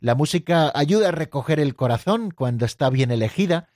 [0.00, 3.68] La música ayuda a recoger el corazón cuando está bien elegida,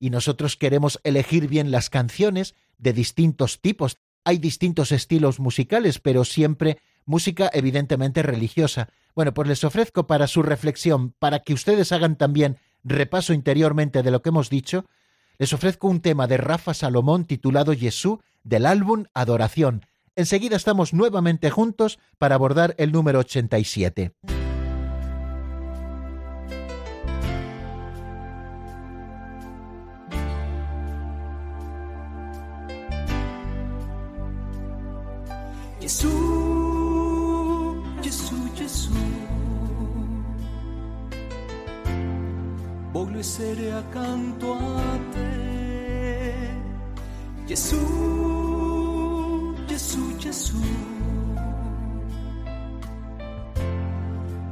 [0.00, 3.98] y nosotros queremos elegir bien las canciones de distintos tipos.
[4.24, 8.88] Hay distintos estilos musicales, pero siempre música evidentemente religiosa.
[9.14, 14.10] Bueno, pues les ofrezco para su reflexión, para que ustedes hagan también repaso interiormente de
[14.10, 14.86] lo que hemos dicho,
[15.40, 19.86] les ofrezco un tema de Rafa Salomón titulado Jesús del álbum Adoración.
[20.14, 24.12] Enseguida estamos nuevamente juntos para abordar el número 87.
[43.02, 46.34] Voglio essere accanto a te.
[47.46, 50.60] Gesù, Gesù, Gesù.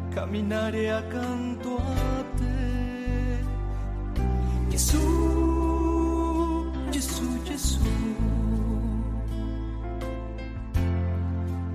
[0.09, 3.45] Camminare accanto a te.
[4.69, 7.81] Gesù, Gesù, Gesù.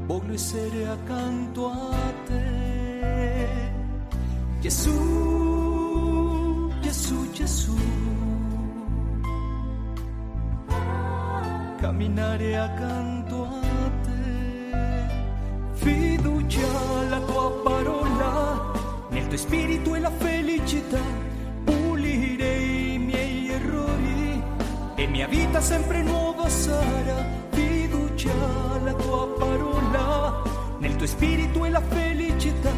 [0.08, 3.48] Voglio essere accanto a te.
[4.60, 5.43] Gesù.
[12.04, 15.08] Camminare accanto a te.
[15.72, 16.68] Fiducia
[17.00, 18.72] alla tua parola,
[19.10, 21.00] nel tuo spirito e la felicità.
[21.64, 24.44] Pulire i miei errori
[24.96, 27.26] e mia vita sempre nuova sarà.
[27.52, 28.34] Fiducia
[28.74, 30.44] alla tua parola,
[30.80, 32.73] nel tuo spirito e la felicità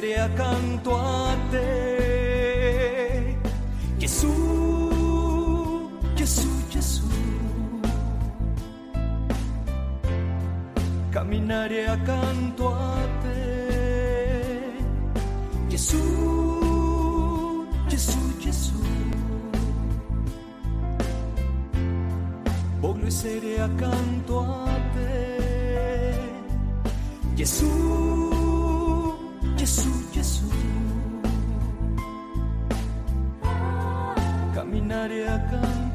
[0.00, 1.89] Voglio essere accanto a te.
[35.08, 35.89] diadakan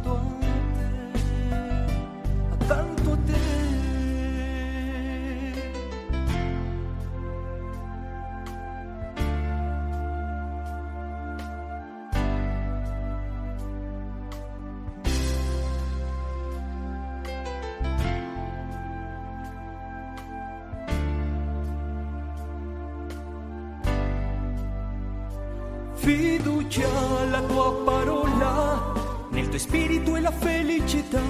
[30.95, 31.21] felicità,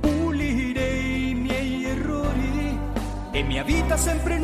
[0.00, 2.78] pulirei i miei errori.
[3.32, 4.38] E mia vita sempre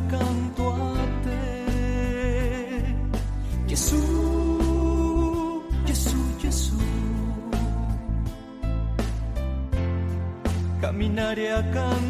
[0.00, 1.38] accanto a te.
[3.66, 6.76] Gesù, Gesù, Gesù.
[10.80, 12.09] Camminare accanto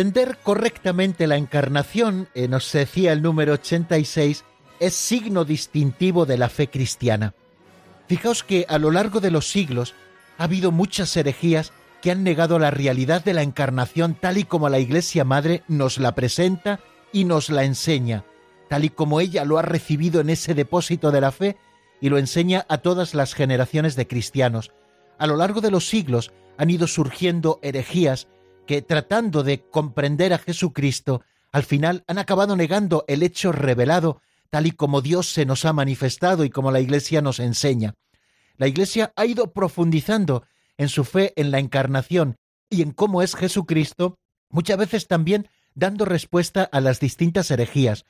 [0.00, 4.46] Entender correctamente la encarnación, eh, nos decía el número 86,
[4.78, 7.34] es signo distintivo de la fe cristiana.
[8.08, 9.94] Fijaos que a lo largo de los siglos
[10.38, 14.70] ha habido muchas herejías que han negado la realidad de la encarnación tal y como
[14.70, 16.80] la Iglesia Madre nos la presenta
[17.12, 18.24] y nos la enseña,
[18.70, 21.58] tal y como ella lo ha recibido en ese depósito de la fe
[22.00, 24.72] y lo enseña a todas las generaciones de cristianos.
[25.18, 28.28] A lo largo de los siglos han ido surgiendo herejías
[28.70, 34.68] que tratando de comprender a Jesucristo, al final han acabado negando el hecho revelado tal
[34.68, 37.96] y como Dios se nos ha manifestado y como la Iglesia nos enseña.
[38.58, 40.44] La Iglesia ha ido profundizando
[40.78, 42.36] en su fe en la encarnación
[42.68, 48.04] y en cómo es Jesucristo, muchas veces también dando respuesta a las distintas herejías.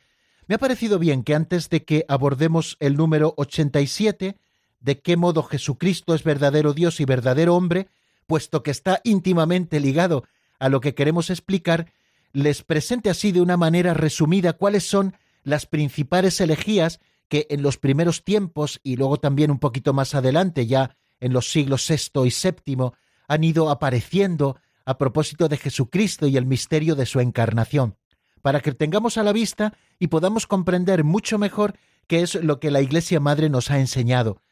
[0.46, 4.36] Me ha parecido bien que antes de que abordemos el número 87,
[4.80, 7.88] de qué modo Jesucristo es verdadero Dios y verdadero hombre,
[8.26, 10.24] puesto que está íntimamente ligado
[10.60, 11.92] a lo que queremos explicar,
[12.32, 17.78] les presente así de una manera resumida cuáles son las principales elegías que en los
[17.78, 22.32] primeros tiempos y luego también un poquito más adelante, ya en los siglos VI y
[22.74, 22.90] VII,
[23.26, 27.96] han ido apareciendo a propósito de Jesucristo y el misterio de su encarnación,
[28.42, 31.76] para que tengamos a la vista y podamos comprender mucho mejor
[32.06, 34.42] qué es lo que la Iglesia Madre nos ha enseñado.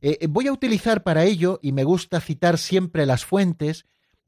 [0.00, 3.86] Eh, voy a utilizar para ello, y me gusta citar siempre las fuentes,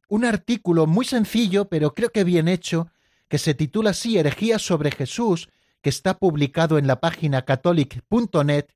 [0.09, 2.89] un artículo muy sencillo, pero creo que bien hecho,
[3.29, 5.49] que se titula así Herejías sobre Jesús,
[5.83, 8.67] que está publicado en la página catholic.net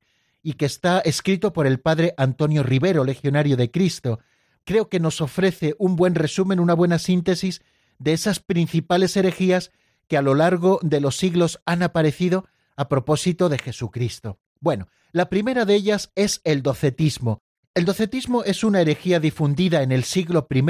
[0.43, 4.21] y que está escrito por el padre Antonio Rivero, legionario de Cristo.
[4.65, 7.63] Creo que nos ofrece un buen resumen, una buena síntesis
[7.99, 9.73] de esas principales herejías
[10.09, 14.39] que a lo largo de los siglos han aparecido a propósito de Jesucristo.
[14.61, 17.43] Bueno, la primera de ellas es el docetismo.
[17.75, 20.63] El docetismo es una herejía difundida en el siglo I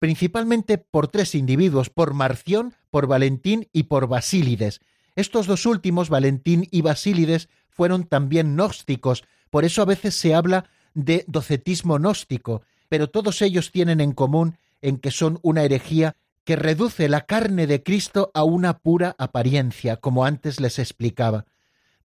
[0.00, 4.80] principalmente por tres individuos, por Marción, por Valentín y por Basílides.
[5.14, 10.64] Estos dos últimos, Valentín y Basílides, fueron también gnósticos, por eso a veces se habla
[10.94, 16.56] de docetismo gnóstico, pero todos ellos tienen en común en que son una herejía que
[16.56, 21.44] reduce la carne de Cristo a una pura apariencia, como antes les explicaba.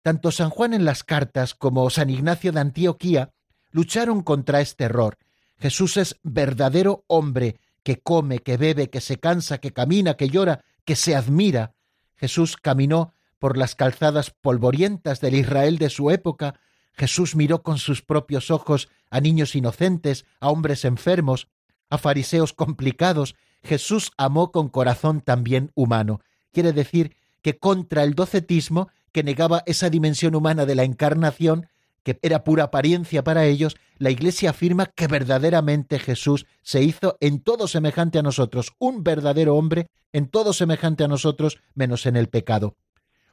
[0.02, 3.30] Tanto San Juan en las cartas como San Ignacio de Antioquía
[3.70, 5.16] lucharon contra este error.
[5.58, 7.56] Jesús es verdadero hombre,
[7.86, 11.76] que come, que bebe, que se cansa, que camina, que llora, que se admira.
[12.16, 16.58] Jesús caminó por las calzadas polvorientas del Israel de su época,
[16.94, 21.46] Jesús miró con sus propios ojos a niños inocentes, a hombres enfermos,
[21.88, 26.20] a fariseos complicados, Jesús amó con corazón también humano.
[26.52, 31.68] Quiere decir que contra el docetismo, que negaba esa dimensión humana de la encarnación,
[32.02, 37.40] que era pura apariencia para ellos, la Iglesia afirma que verdaderamente Jesús se hizo en
[37.40, 42.28] todo semejante a nosotros, un verdadero hombre, en todo semejante a nosotros, menos en el
[42.28, 42.76] pecado.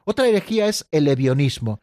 [0.04, 1.80] Otra herejía es el evionismo.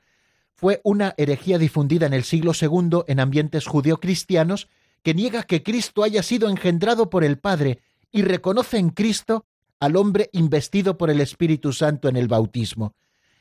[0.54, 4.68] Fue una herejía difundida en el siglo II en ambientes judeocristianos
[5.02, 7.80] que niega que Cristo haya sido engendrado por el Padre
[8.12, 9.46] y reconoce en Cristo
[9.80, 12.94] al hombre investido por el Espíritu Santo en el bautismo.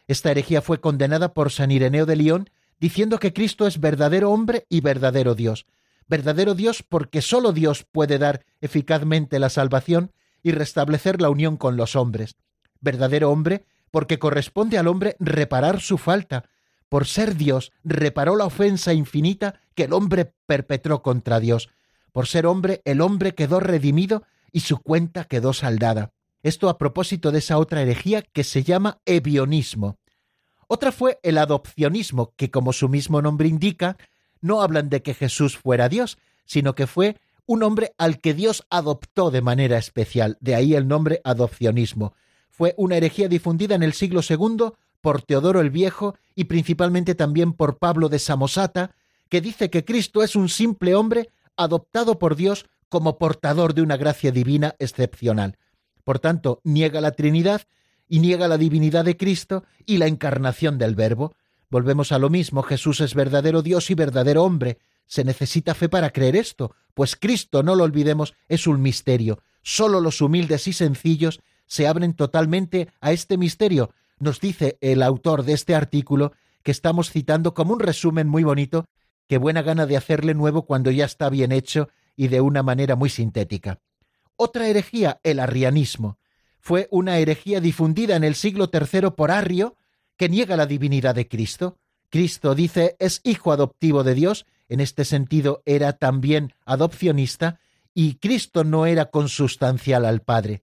[0.08, 2.50] Esta herejía fue condenada por San Ireneo de León,
[2.80, 5.66] diciendo que Cristo es verdadero hombre y verdadero Dios.
[6.08, 10.12] Verdadero Dios porque sólo Dios puede dar eficazmente la salvación
[10.42, 12.36] y restablecer la unión con los hombres.
[12.80, 16.46] Verdadero hombre porque corresponde al hombre reparar su falta.
[16.88, 21.68] Por ser Dios, reparó la ofensa infinita que el hombre perpetró contra Dios.
[22.10, 26.12] Por ser hombre, el hombre quedó redimido y su cuenta quedó saldada.
[26.42, 29.99] Esto a propósito de esa otra herejía que se llama evionismo.
[30.72, 33.96] Otra fue el adopcionismo, que como su mismo nombre indica,
[34.40, 38.64] no hablan de que Jesús fuera Dios, sino que fue un hombre al que Dios
[38.70, 42.14] adoptó de manera especial, de ahí el nombre adopcionismo
[42.60, 47.54] fue una herejía difundida en el siglo II por Teodoro el Viejo y principalmente también
[47.54, 48.94] por Pablo de Samosata,
[49.30, 53.96] que dice que Cristo es un simple hombre adoptado por Dios como portador de una
[53.96, 55.56] gracia divina excepcional.
[56.04, 57.62] Por tanto, niega la Trinidad
[58.10, 61.36] y niega la divinidad de Cristo y la encarnación del Verbo.
[61.70, 64.78] Volvemos a lo mismo, Jesús es verdadero Dios y verdadero hombre.
[65.06, 69.42] Se necesita fe para creer esto, pues Cristo, no lo olvidemos, es un misterio.
[69.62, 73.94] Solo los humildes y sencillos se abren totalmente a este misterio.
[74.18, 76.32] Nos dice el autor de este artículo
[76.64, 78.86] que estamos citando como un resumen muy bonito,
[79.28, 82.96] que buena gana de hacerle nuevo cuando ya está bien hecho y de una manera
[82.96, 83.78] muy sintética.
[84.34, 86.18] Otra herejía, el arrianismo.
[86.60, 89.76] Fue una herejía difundida en el siglo III por Arrio,
[90.16, 91.78] que niega la divinidad de Cristo.
[92.10, 97.58] Cristo dice es hijo adoptivo de Dios, en este sentido era también adopcionista,
[97.94, 100.62] y Cristo no era consustancial al Padre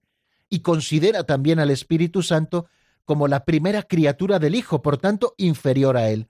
[0.50, 2.66] y considera también al Espíritu Santo
[3.04, 6.28] como la primera criatura del Hijo, por tanto, inferior a él.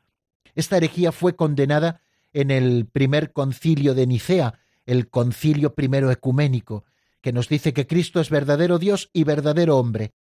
[0.54, 2.00] Esta herejía fue condenada
[2.32, 6.84] en el primer concilio de Nicea, el concilio primero ecuménico,
[7.20, 10.12] que nos dice que Cristo es verdadero Dios y verdadero hombre.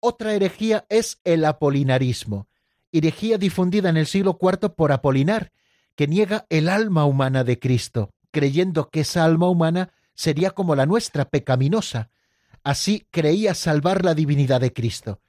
[0.00, 2.48] Otra herejía es el apolinarismo,
[2.92, 5.52] herejía difundida en el siglo IV por Apolinar,
[5.96, 10.86] que niega el alma humana de Cristo, creyendo que esa alma humana sería como la
[10.86, 12.10] nuestra, pecaminosa,
[12.64, 15.20] Así creía salvar la divinidad de Cristo.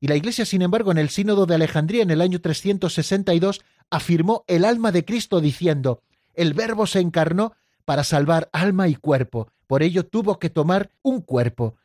[0.00, 4.44] Y la Iglesia, sin embargo, en el Sínodo de Alejandría en el año 362 afirmó
[4.46, 6.02] el alma de Cristo diciendo,
[6.34, 7.54] el Verbo se encarnó
[7.84, 11.76] para salvar alma y cuerpo, por ello tuvo que tomar un cuerpo.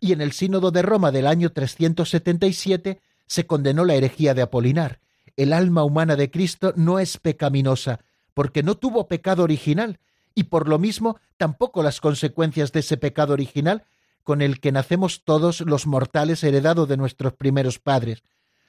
[0.00, 4.98] Y en el Sínodo de Roma del año 377 se condenó la herejía de Apolinar.
[5.36, 8.00] El alma humana de Cristo no es pecaminosa,
[8.34, 10.00] porque no tuvo pecado original,
[10.34, 13.84] y por lo mismo tampoco las consecuencias de ese pecado original
[14.24, 18.22] con el que nacemos todos los mortales heredado de nuestros primeros padres.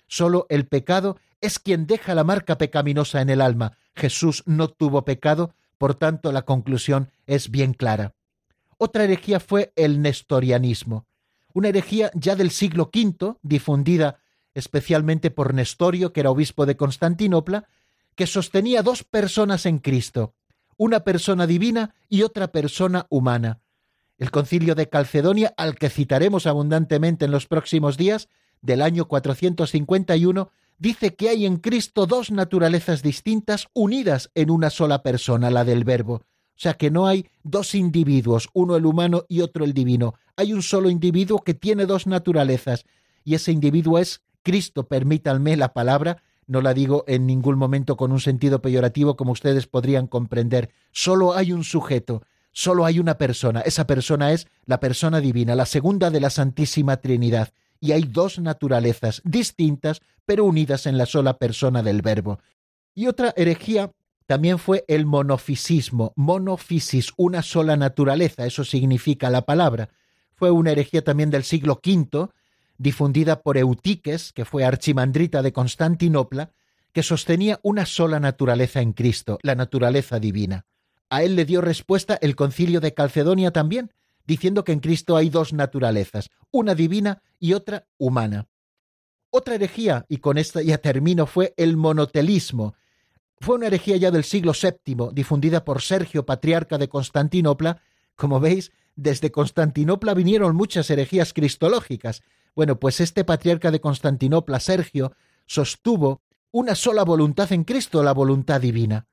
[0.08, 3.78] Solo el pecado es quien deja la marca pecaminosa en el alma.
[3.96, 8.14] Jesús no tuvo pecado, por tanto la conclusión es bien clara.
[8.78, 11.08] Otra herejía fue el nestorianismo,
[11.54, 14.20] una herejía ya del siglo V, difundida
[14.54, 17.68] especialmente por Nestorio, que era obispo de Constantinopla,
[18.16, 20.34] que sostenía dos personas en Cristo,
[20.78, 23.62] una persona divina y otra persona humana.
[24.18, 28.30] El concilio de Calcedonia, al que citaremos abundantemente en los próximos días,
[28.62, 30.50] del año 451,
[30.80, 35.84] dice que hay en Cristo dos naturalezas distintas unidas en una sola persona, la del
[35.84, 36.24] Verbo.
[36.58, 40.16] O sea que no hay dos individuos, uno el humano y otro el divino.
[40.36, 42.86] Hay un solo individuo que tiene dos naturalezas
[43.24, 48.12] y ese individuo es Cristo, permítanme la palabra, no la digo en ningún momento con
[48.12, 50.72] un sentido peyorativo como ustedes podrían comprender.
[50.92, 55.68] Solo hay un sujeto, solo hay una persona, esa persona es la persona divina, la
[55.68, 61.38] segunda de la Santísima Trinidad, y hay dos naturalezas distintas, pero unidas en la sola
[61.38, 62.40] persona del Verbo.
[62.96, 63.92] Y otra herejía
[64.28, 69.90] también fue el monofisismo, monofisis, una sola naturaleza, eso significa la palabra.
[70.36, 72.30] Fue una herejía también del siglo V,
[72.78, 76.52] difundida por Eutiques, que fue archimandrita de Constantinopla,
[76.92, 80.66] que sostenía una sola naturaleza en Cristo, la naturaleza divina.
[81.10, 83.94] A él le dio respuesta el concilio de Calcedonia también,
[84.26, 88.48] diciendo que en Cristo hay dos naturalezas, una divina y otra humana.
[89.30, 92.76] Otra herejía, y con esta ya termino, fue el monotelismo.
[93.40, 97.82] Fue una herejía ya del siglo VII, difundida por Sergio, patriarca de Constantinopla.
[98.16, 102.24] Como veis, desde Constantinopla vinieron muchas herejías cristológicas.
[102.56, 105.14] Bueno, pues este patriarca de Constantinopla, Sergio,
[105.46, 109.08] sostuvo una sola voluntad en Cristo, la voluntad divina.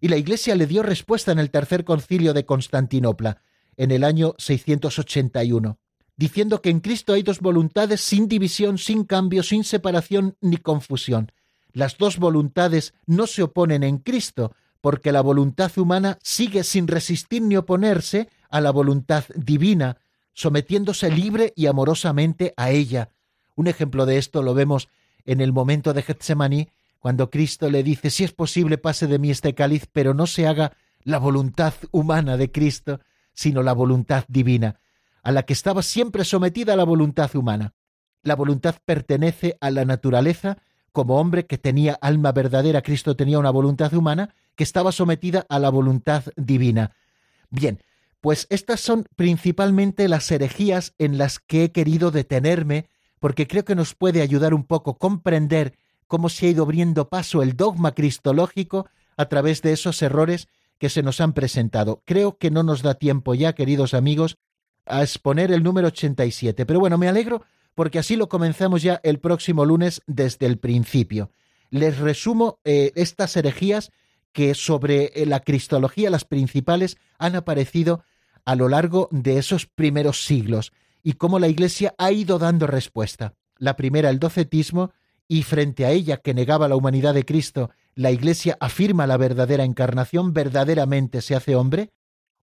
[0.00, 3.42] Y la Iglesia le dio respuesta en el tercer concilio de Constantinopla,
[3.76, 5.78] en el año 681,
[6.16, 11.32] diciendo que en Cristo hay dos voluntades sin división, sin cambio, sin separación ni confusión.
[11.72, 17.42] Las dos voluntades no se oponen en Cristo, porque la voluntad humana sigue sin resistir
[17.42, 19.98] ni oponerse a la voluntad divina,
[20.32, 23.10] sometiéndose libre y amorosamente a ella.
[23.56, 24.88] Un ejemplo de esto lo vemos
[25.26, 26.68] en el momento de Getsemaní,
[26.98, 30.46] cuando Cristo le dice, si es posible pase de mí este cáliz, pero no se
[30.46, 33.00] haga la voluntad humana de Cristo,
[33.32, 34.80] sino la voluntad divina,
[35.22, 37.74] a la que estaba siempre sometida la voluntad humana.
[38.22, 40.58] La voluntad pertenece a la naturaleza,
[40.92, 45.58] como hombre que tenía alma verdadera, Cristo tenía una voluntad humana que estaba sometida a
[45.58, 46.96] la voluntad divina.
[47.50, 47.80] Bien,
[48.20, 52.88] pues estas son principalmente las herejías en las que he querido detenerme,
[53.18, 55.74] porque creo que nos puede ayudar un poco a comprender
[56.06, 60.88] cómo se ha ido abriendo paso el dogma cristológico a través de esos errores que
[60.88, 62.02] se nos han presentado.
[62.04, 64.36] Creo que no nos da tiempo ya, queridos amigos,
[64.86, 66.66] a exponer el número 87.
[66.66, 67.42] Pero bueno, me alegro
[67.74, 71.30] porque así lo comenzamos ya el próximo lunes desde el principio.
[71.70, 73.90] Les resumo eh, estas herejías
[74.32, 78.02] que sobre eh, la cristología, las principales, han aparecido
[78.44, 83.34] a lo largo de esos primeros siglos y cómo la Iglesia ha ido dando respuesta.
[83.58, 84.92] La primera, el docetismo,
[85.28, 89.62] y frente a ella que negaba la humanidad de Cristo, la Iglesia afirma la verdadera
[89.62, 91.90] encarnación, verdaderamente se hace hombre.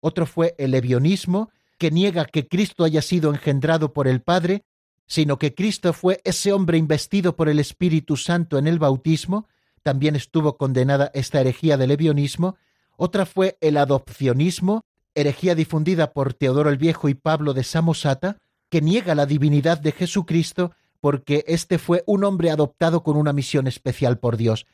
[0.01, 4.65] Otro fue el evionismo, que niega que Cristo haya sido engendrado por el Padre,
[5.07, 9.49] sino que Cristo fue ese hombre investido por el Espíritu Santo en el bautismo.
[9.83, 12.57] También estuvo condenada esta herejía del evionismo.
[12.97, 14.85] Otra fue el adopcionismo,
[15.15, 18.39] herejía difundida por Teodoro el Viejo y Pablo de Samosata,
[18.69, 23.67] que niega la divinidad de Jesucristo porque éste fue un hombre adoptado con una misión
[23.67, 24.67] especial por Dios.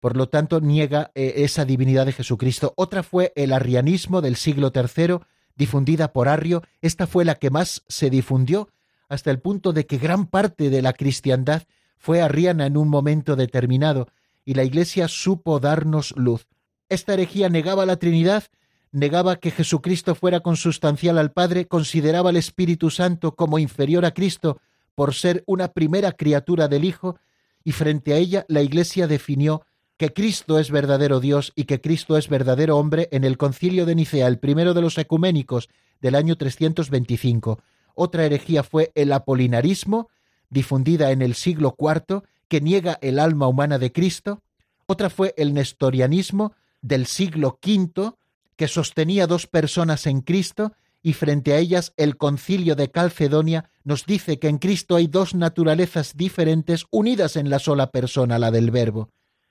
[0.00, 2.72] Por lo tanto, niega eh, esa divinidad de Jesucristo.
[2.76, 5.20] Otra fue el arrianismo del siglo III,
[5.56, 6.62] difundida por Arrio.
[6.82, 8.68] Esta fue la que más se difundió,
[9.10, 11.64] hasta el punto de que gran parte de la cristiandad
[11.98, 14.08] fue arriana en un momento determinado,
[14.46, 16.46] y la Iglesia supo darnos luz.
[16.88, 18.44] Esta herejía negaba la Trinidad,
[18.92, 24.60] negaba que Jesucristo fuera consustancial al Padre, consideraba al Espíritu Santo como inferior a Cristo,
[24.94, 27.18] por ser una primera criatura del Hijo,
[27.64, 32.16] y frente a ella la Iglesia definió que Cristo es verdadero Dios y que Cristo
[32.16, 35.68] es verdadero hombre en el concilio de Nicea, el primero de los ecuménicos
[36.00, 37.60] del año 325.
[38.02, 40.08] Otra herejía fue el apolinarismo,
[40.48, 44.42] difundida en el siglo IV, que niega el alma humana de Cristo.
[44.86, 48.12] Otra fue el nestorianismo del siglo V,
[48.56, 50.72] que sostenía dos personas en Cristo
[51.02, 55.34] y frente a ellas el concilio de Calcedonia nos dice que en Cristo hay dos
[55.34, 59.10] naturalezas diferentes unidas en la sola persona, la del Verbo.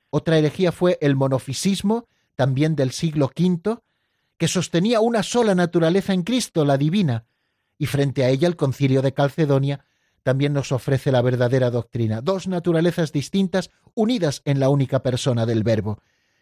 [0.09, 3.77] Otra herejía fue el monofisismo, también del siglo V,
[4.39, 7.25] que sostenía una sola naturaleza en Cristo, la divina,
[7.79, 9.83] y frente a ella el concilio de Calcedonia
[10.21, 15.63] también nos ofrece la verdadera doctrina, dos naturalezas distintas unidas en la única persona del
[15.63, 15.99] Verbo.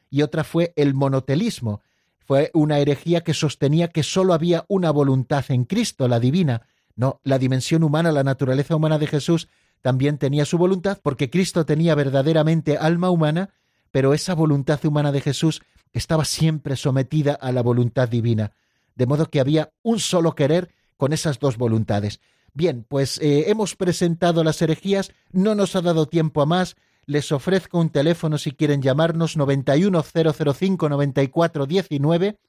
[0.09, 1.81] Y otra fue el monotelismo,
[2.25, 6.63] fue una herejía que sostenía que sólo había una voluntad en Cristo, la divina.
[6.95, 9.47] No, la dimensión humana, la naturaleza humana de Jesús
[9.81, 13.51] también tenía su voluntad, porque Cristo tenía verdaderamente alma humana,
[13.91, 15.61] pero esa voluntad humana de Jesús
[15.93, 18.51] estaba siempre sometida a la voluntad divina,
[18.95, 22.19] de modo que había un solo querer con esas dos voluntades.
[22.53, 26.75] Bien, pues eh, hemos presentado las herejías, no nos ha dado tiempo a más,
[27.05, 32.39] les ofrezco un teléfono si quieren llamarnos 91005 9419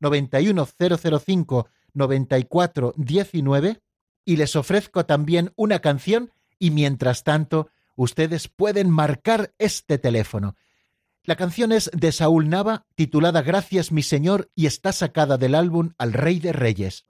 [0.00, 3.80] 91005 9419
[4.24, 10.56] y les ofrezco también una canción y mientras tanto ustedes pueden marcar este teléfono.
[11.24, 15.92] La canción es de Saúl Nava titulada Gracias mi Señor y está sacada del álbum
[15.98, 17.06] Al Rey de Reyes.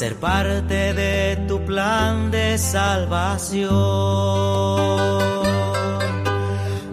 [0.00, 3.68] Ser parte de tu plan de salvación.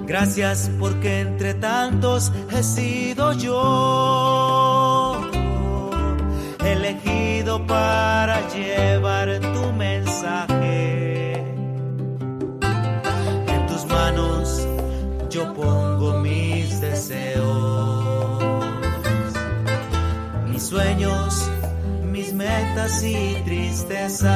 [0.06, 5.22] Gracias porque entre tantos he sido yo
[6.66, 11.36] elegido para llevar tu mensaje.
[13.56, 14.68] En tus manos
[15.30, 18.44] yo pongo mis deseos,
[20.50, 21.27] mis sueños,
[22.58, 24.28] metas y tristezas.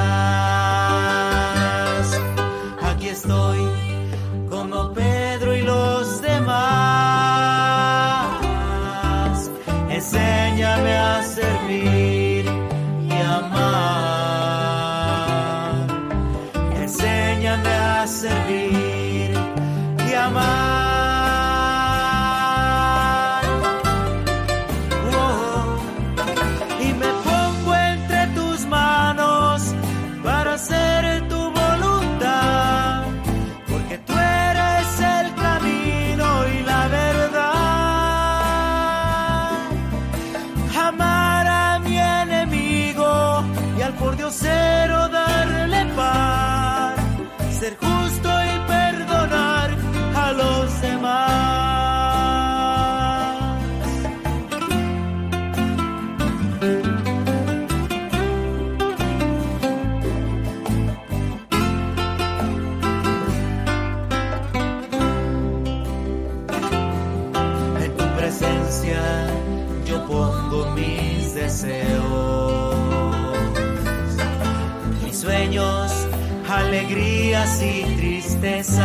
[77.32, 78.82] Y tristezas.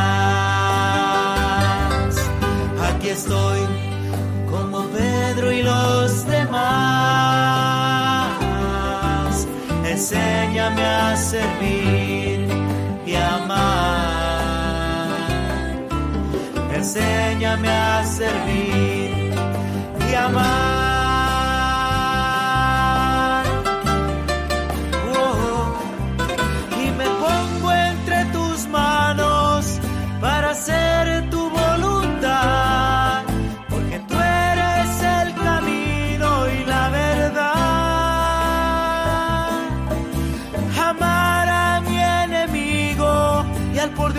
[2.81, 3.59] Aquí estoy
[4.49, 6.61] como Pedro y los demás.
[9.85, 12.47] Enséñame a servir
[13.05, 13.57] y amar.
[16.73, 19.35] Enséñame a servir
[20.09, 20.66] y amar.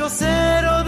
[0.10, 0.87] Y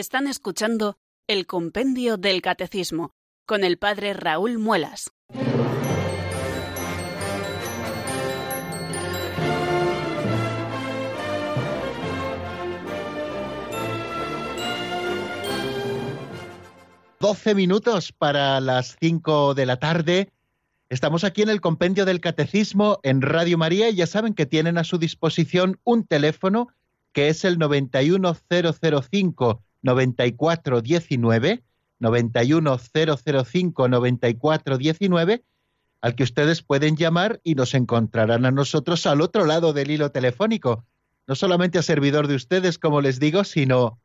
[0.00, 0.96] Están escuchando
[1.26, 3.12] el Compendio del Catecismo
[3.44, 5.10] con el Padre Raúl Muelas.
[17.20, 20.32] Doce minutos para las cinco de la tarde.
[20.88, 24.78] Estamos aquí en el Compendio del Catecismo en Radio María y ya saben que tienen
[24.78, 26.68] a su disposición un teléfono
[27.12, 31.62] que es el 91005 9419
[31.98, 35.44] 91005 9419
[36.00, 40.10] al que ustedes pueden llamar y nos encontrarán a nosotros al otro lado del hilo
[40.10, 40.84] telefónico.
[41.26, 44.00] No solamente a servidor de ustedes, como les digo, sino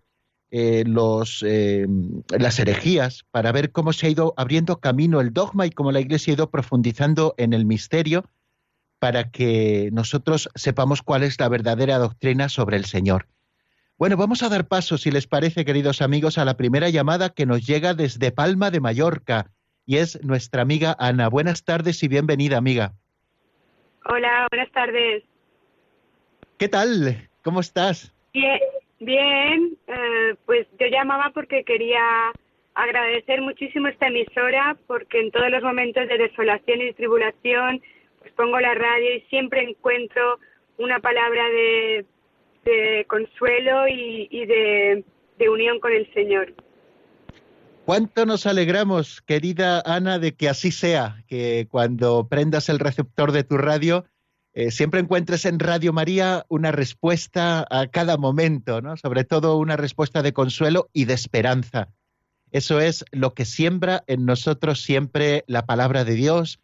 [0.53, 1.87] eh, los, eh,
[2.29, 6.01] las herejías para ver cómo se ha ido abriendo camino el dogma y cómo la
[6.01, 8.27] Iglesia ha ido profundizando en el misterio
[9.01, 13.27] para que nosotros sepamos cuál es la verdadera doctrina sobre el Señor.
[14.03, 17.47] Bueno, vamos a dar paso, si les parece, queridos amigos, a la primera llamada que
[17.47, 19.47] nos llega desde Palma de Mallorca
[19.87, 21.29] y es nuestra amiga Ana.
[21.29, 22.95] Buenas tardes y bienvenida, amiga.
[24.07, 25.23] Hola, buenas tardes.
[26.59, 27.29] ¿Qué tal?
[27.45, 28.13] ¿Cómo estás?
[28.35, 28.59] Bien,
[28.99, 29.79] bien.
[29.87, 32.33] Eh, pues yo llamaba porque quería
[32.75, 37.81] agradecer muchísimo esta emisora porque en todos los momentos de desolación y tribulación
[38.19, 40.41] pues pongo la radio y siempre encuentro
[40.79, 42.05] una palabra de,
[43.07, 45.05] consuelo y, de,
[45.49, 46.55] unión con el Señor.
[47.85, 53.43] ¿Cuánto nos alegramos, querida Ana, de que así sea, que cuando prendas el receptor de
[53.43, 54.05] tu radio,
[54.55, 58.97] eh, siempre encuentres en Radio María una respuesta a cada momento, ¿no?
[58.97, 61.89] Sobre todo una respuesta de consuelo y de esperanza.
[62.53, 66.61] Eso es lo que siembra en nosotros siempre la palabra de Dios,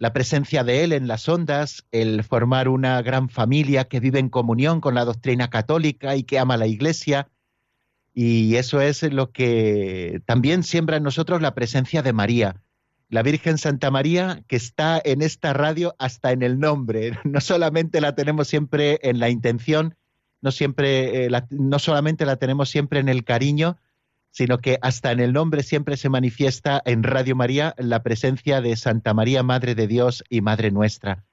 [0.00, 4.30] la presencia de Él en las ondas, el formar una gran familia que vive en
[4.30, 7.28] comunión con la doctrina católica y que ama la Iglesia.
[8.14, 12.56] Y eso es lo que también siembra en nosotros la presencia de María,
[13.10, 17.18] la Virgen Santa María, que está en esta radio hasta en el nombre.
[17.24, 19.96] No solamente la tenemos siempre en la intención,
[20.40, 23.76] no, siempre, eh, no solamente la tenemos siempre en el cariño,
[24.30, 28.76] sino que hasta en el nombre siempre se manifiesta en Radio María la presencia de
[28.76, 31.24] Santa María, Madre de Dios y Madre nuestra.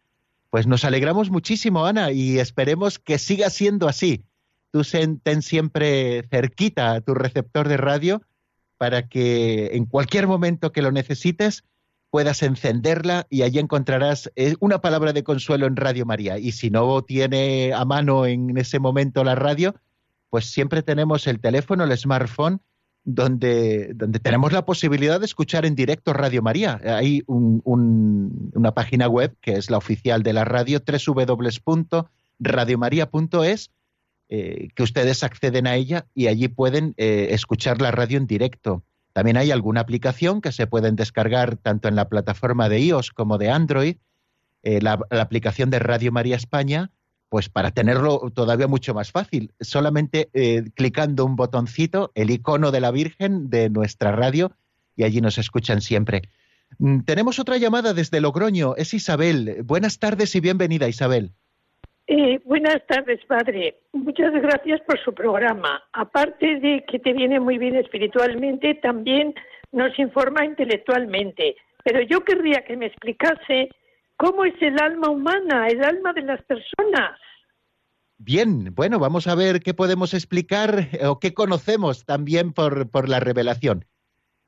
[0.49, 4.23] Pues nos alegramos muchísimo, Ana, y esperemos que siga siendo así.
[4.71, 4.81] Tú
[5.23, 8.21] ten siempre cerquita tu receptor de radio
[8.77, 11.63] para que en cualquier momento que lo necesites
[12.09, 16.37] puedas encenderla y allí encontrarás eh, una palabra de consuelo en Radio María.
[16.37, 19.75] Y si no tiene a mano en ese momento la radio,
[20.29, 22.61] pues siempre tenemos el teléfono, el smartphone,
[23.10, 26.82] donde, tenemos la posibilidad de escuchar en directo Radio María.
[26.84, 33.72] Hay una página web que es la oficial de la radio, www.radiomaria.es,
[34.28, 38.84] eh, que ustedes acceden a ella y allí pueden eh, escuchar la radio en directo.
[39.14, 43.38] También hay alguna aplicación que se pueden descargar tanto en la plataforma de iOS como
[43.38, 43.95] de Android,
[44.64, 46.91] eh, la aplicación de Radio María España,
[47.30, 52.82] pues para tenerlo todavía mucho más fácil, solamente eh, clicando un botoncito, el icono de
[52.82, 54.51] la Virgen de nuestra radio,
[54.95, 56.23] y allí nos escuchan siempre.
[56.80, 59.57] Mm, tenemos otra llamada desde Logroño, es Isabel.
[59.63, 61.32] Buenas tardes y bienvenida, Isabel.
[62.07, 63.80] Eh, buenas tardes, padre.
[63.91, 65.84] Muchas gracias por su programa.
[65.91, 69.36] Aparte de que te viene muy bien espiritualmente, también
[69.73, 71.57] nos informa intelectualmente.
[71.84, 73.69] Pero yo querría que me explicase
[74.18, 77.20] cómo es el alma humana, el alma de las personas.
[78.18, 83.20] Bien, bueno, vamos a ver qué podemos explicar eh, o qué conocemos también por, la
[83.20, 83.86] revelación.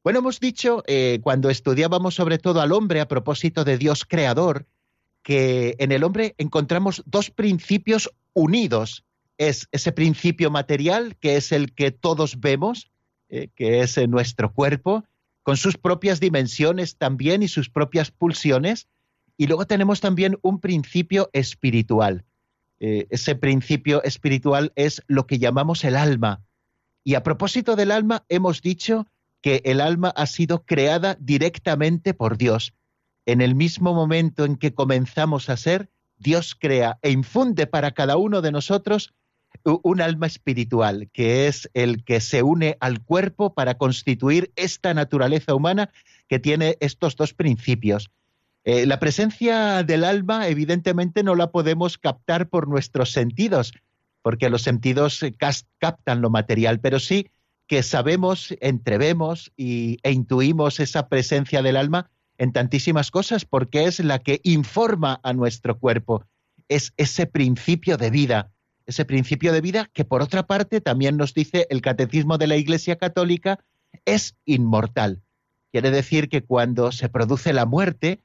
[0.04, 4.66] Bueno, hemos dicho eh, cuando estudiábamos sobre todo al hombre a propósito de Dios creador,
[5.22, 9.06] que en el hombre encontramos dos principios unidos.
[9.38, 12.92] Es ese principio material, que es el que todos vemos,
[13.30, 15.04] eh, que es nuestro cuerpo,
[15.44, 18.88] con sus propias dimensiones también y sus propias pulsiones,
[19.40, 22.26] y luego tenemos también un principio espiritual.
[22.82, 26.44] Eh, ese principio espiritual es lo que llamamos el alma.
[27.06, 29.08] Y a propósito del alma, hemos dicho
[29.42, 32.74] que el alma ha sido creada directamente por Dios.
[33.26, 38.18] En el mismo momento en que comenzamos a ser, Dios crea e infunde para cada
[38.18, 39.14] uno de nosotros
[39.64, 45.56] un alma espiritual, que es el que se une al cuerpo para constituir esta naturaleza
[45.56, 45.92] humana
[46.28, 48.12] que tiene estos dos principios.
[48.72, 53.74] Eh, la presencia del alma, evidentemente, no la podemos captar por nuestros sentidos,
[54.22, 55.34] porque los sentidos eh,
[55.80, 57.32] captan lo material, pero sí
[57.66, 64.02] que sabemos, entrevemos y, e intuimos esa presencia del alma en tantísimas cosas, porque es
[64.02, 66.26] la que informa a nuestro cuerpo.
[66.68, 68.52] Es ese principio de vida,
[68.86, 72.56] ese principio de vida que por otra parte también nos dice el catecismo de la
[72.56, 73.66] Iglesia Católica,
[74.06, 75.24] es inmortal.
[75.72, 78.20] Quiere decir que cuando se produce la muerte,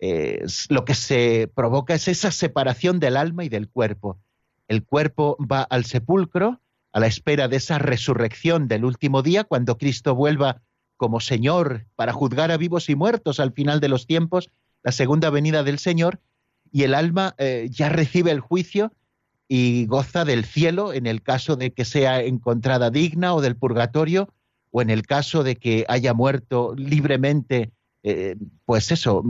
[0.00, 4.18] lo que se provoca es esa separación del alma y del cuerpo.
[4.66, 6.60] El cuerpo va al sepulcro,
[6.92, 10.62] a la espera de esa resurrección del último día, cuando Cristo vuelva
[10.96, 14.50] como Señor para juzgar a vivos y muertos al final de los tiempos,
[14.82, 16.20] la segunda venida del Señor,
[16.72, 18.92] y el alma eh, ya recibe el juicio
[19.48, 24.32] y goza del cielo en el caso de que sea encontrada digna o del purgatorio
[24.70, 27.72] o en el caso de que haya muerto libremente,
[28.04, 29.24] eh, pues eso,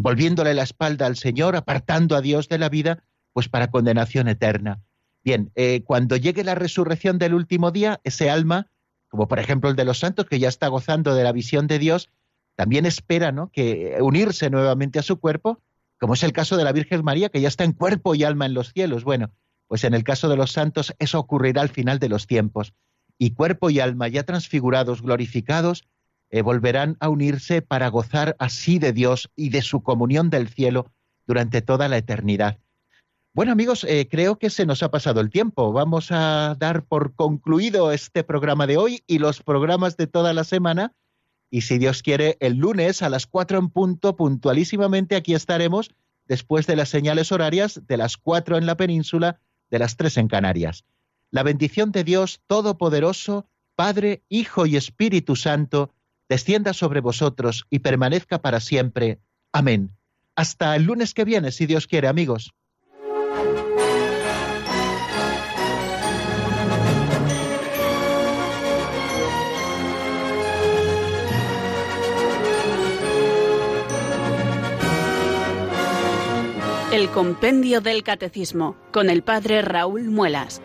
[0.00, 4.80] volviéndole la espalda al Señor, apartando a Dios de la vida, pues para condenación eterna.
[5.24, 8.70] Bien, eh, cuando llegue la resurrección del último día, ese alma,
[9.08, 11.80] como por ejemplo el de los santos, que ya está gozando de la visión de
[11.80, 12.10] Dios,
[12.54, 13.50] también espera ¿no?
[13.50, 15.60] que unirse nuevamente a su cuerpo,
[15.98, 18.46] como es el caso de la Virgen María, que ya está en cuerpo y alma
[18.46, 19.02] en los cielos.
[19.02, 19.32] Bueno,
[19.66, 22.72] pues en el caso de los santos eso ocurrirá al final de los tiempos,
[23.18, 25.88] y cuerpo y alma ya transfigurados, glorificados,
[26.30, 30.92] eh, volverán a unirse para gozar así de Dios y de su comunión del cielo
[31.26, 32.58] durante toda la eternidad.
[33.34, 35.72] Bueno amigos, eh, creo que se nos ha pasado el tiempo.
[35.72, 40.44] Vamos a dar por concluido este programa de hoy y los programas de toda la
[40.44, 40.92] semana.
[41.50, 45.90] Y si Dios quiere, el lunes a las cuatro en punto, puntualísimamente, aquí estaremos
[46.26, 50.28] después de las señales horarias de las cuatro en la península, de las tres en
[50.28, 50.84] Canarias.
[51.30, 55.90] La bendición de Dios Todopoderoso, Padre, Hijo y Espíritu Santo,
[56.28, 59.20] descienda sobre vosotros y permanezca para siempre.
[59.52, 59.96] Amén.
[60.36, 62.52] Hasta el lunes que viene, si Dios quiere, amigos.
[76.92, 80.62] El Compendio del Catecismo con el Padre Raúl Muelas.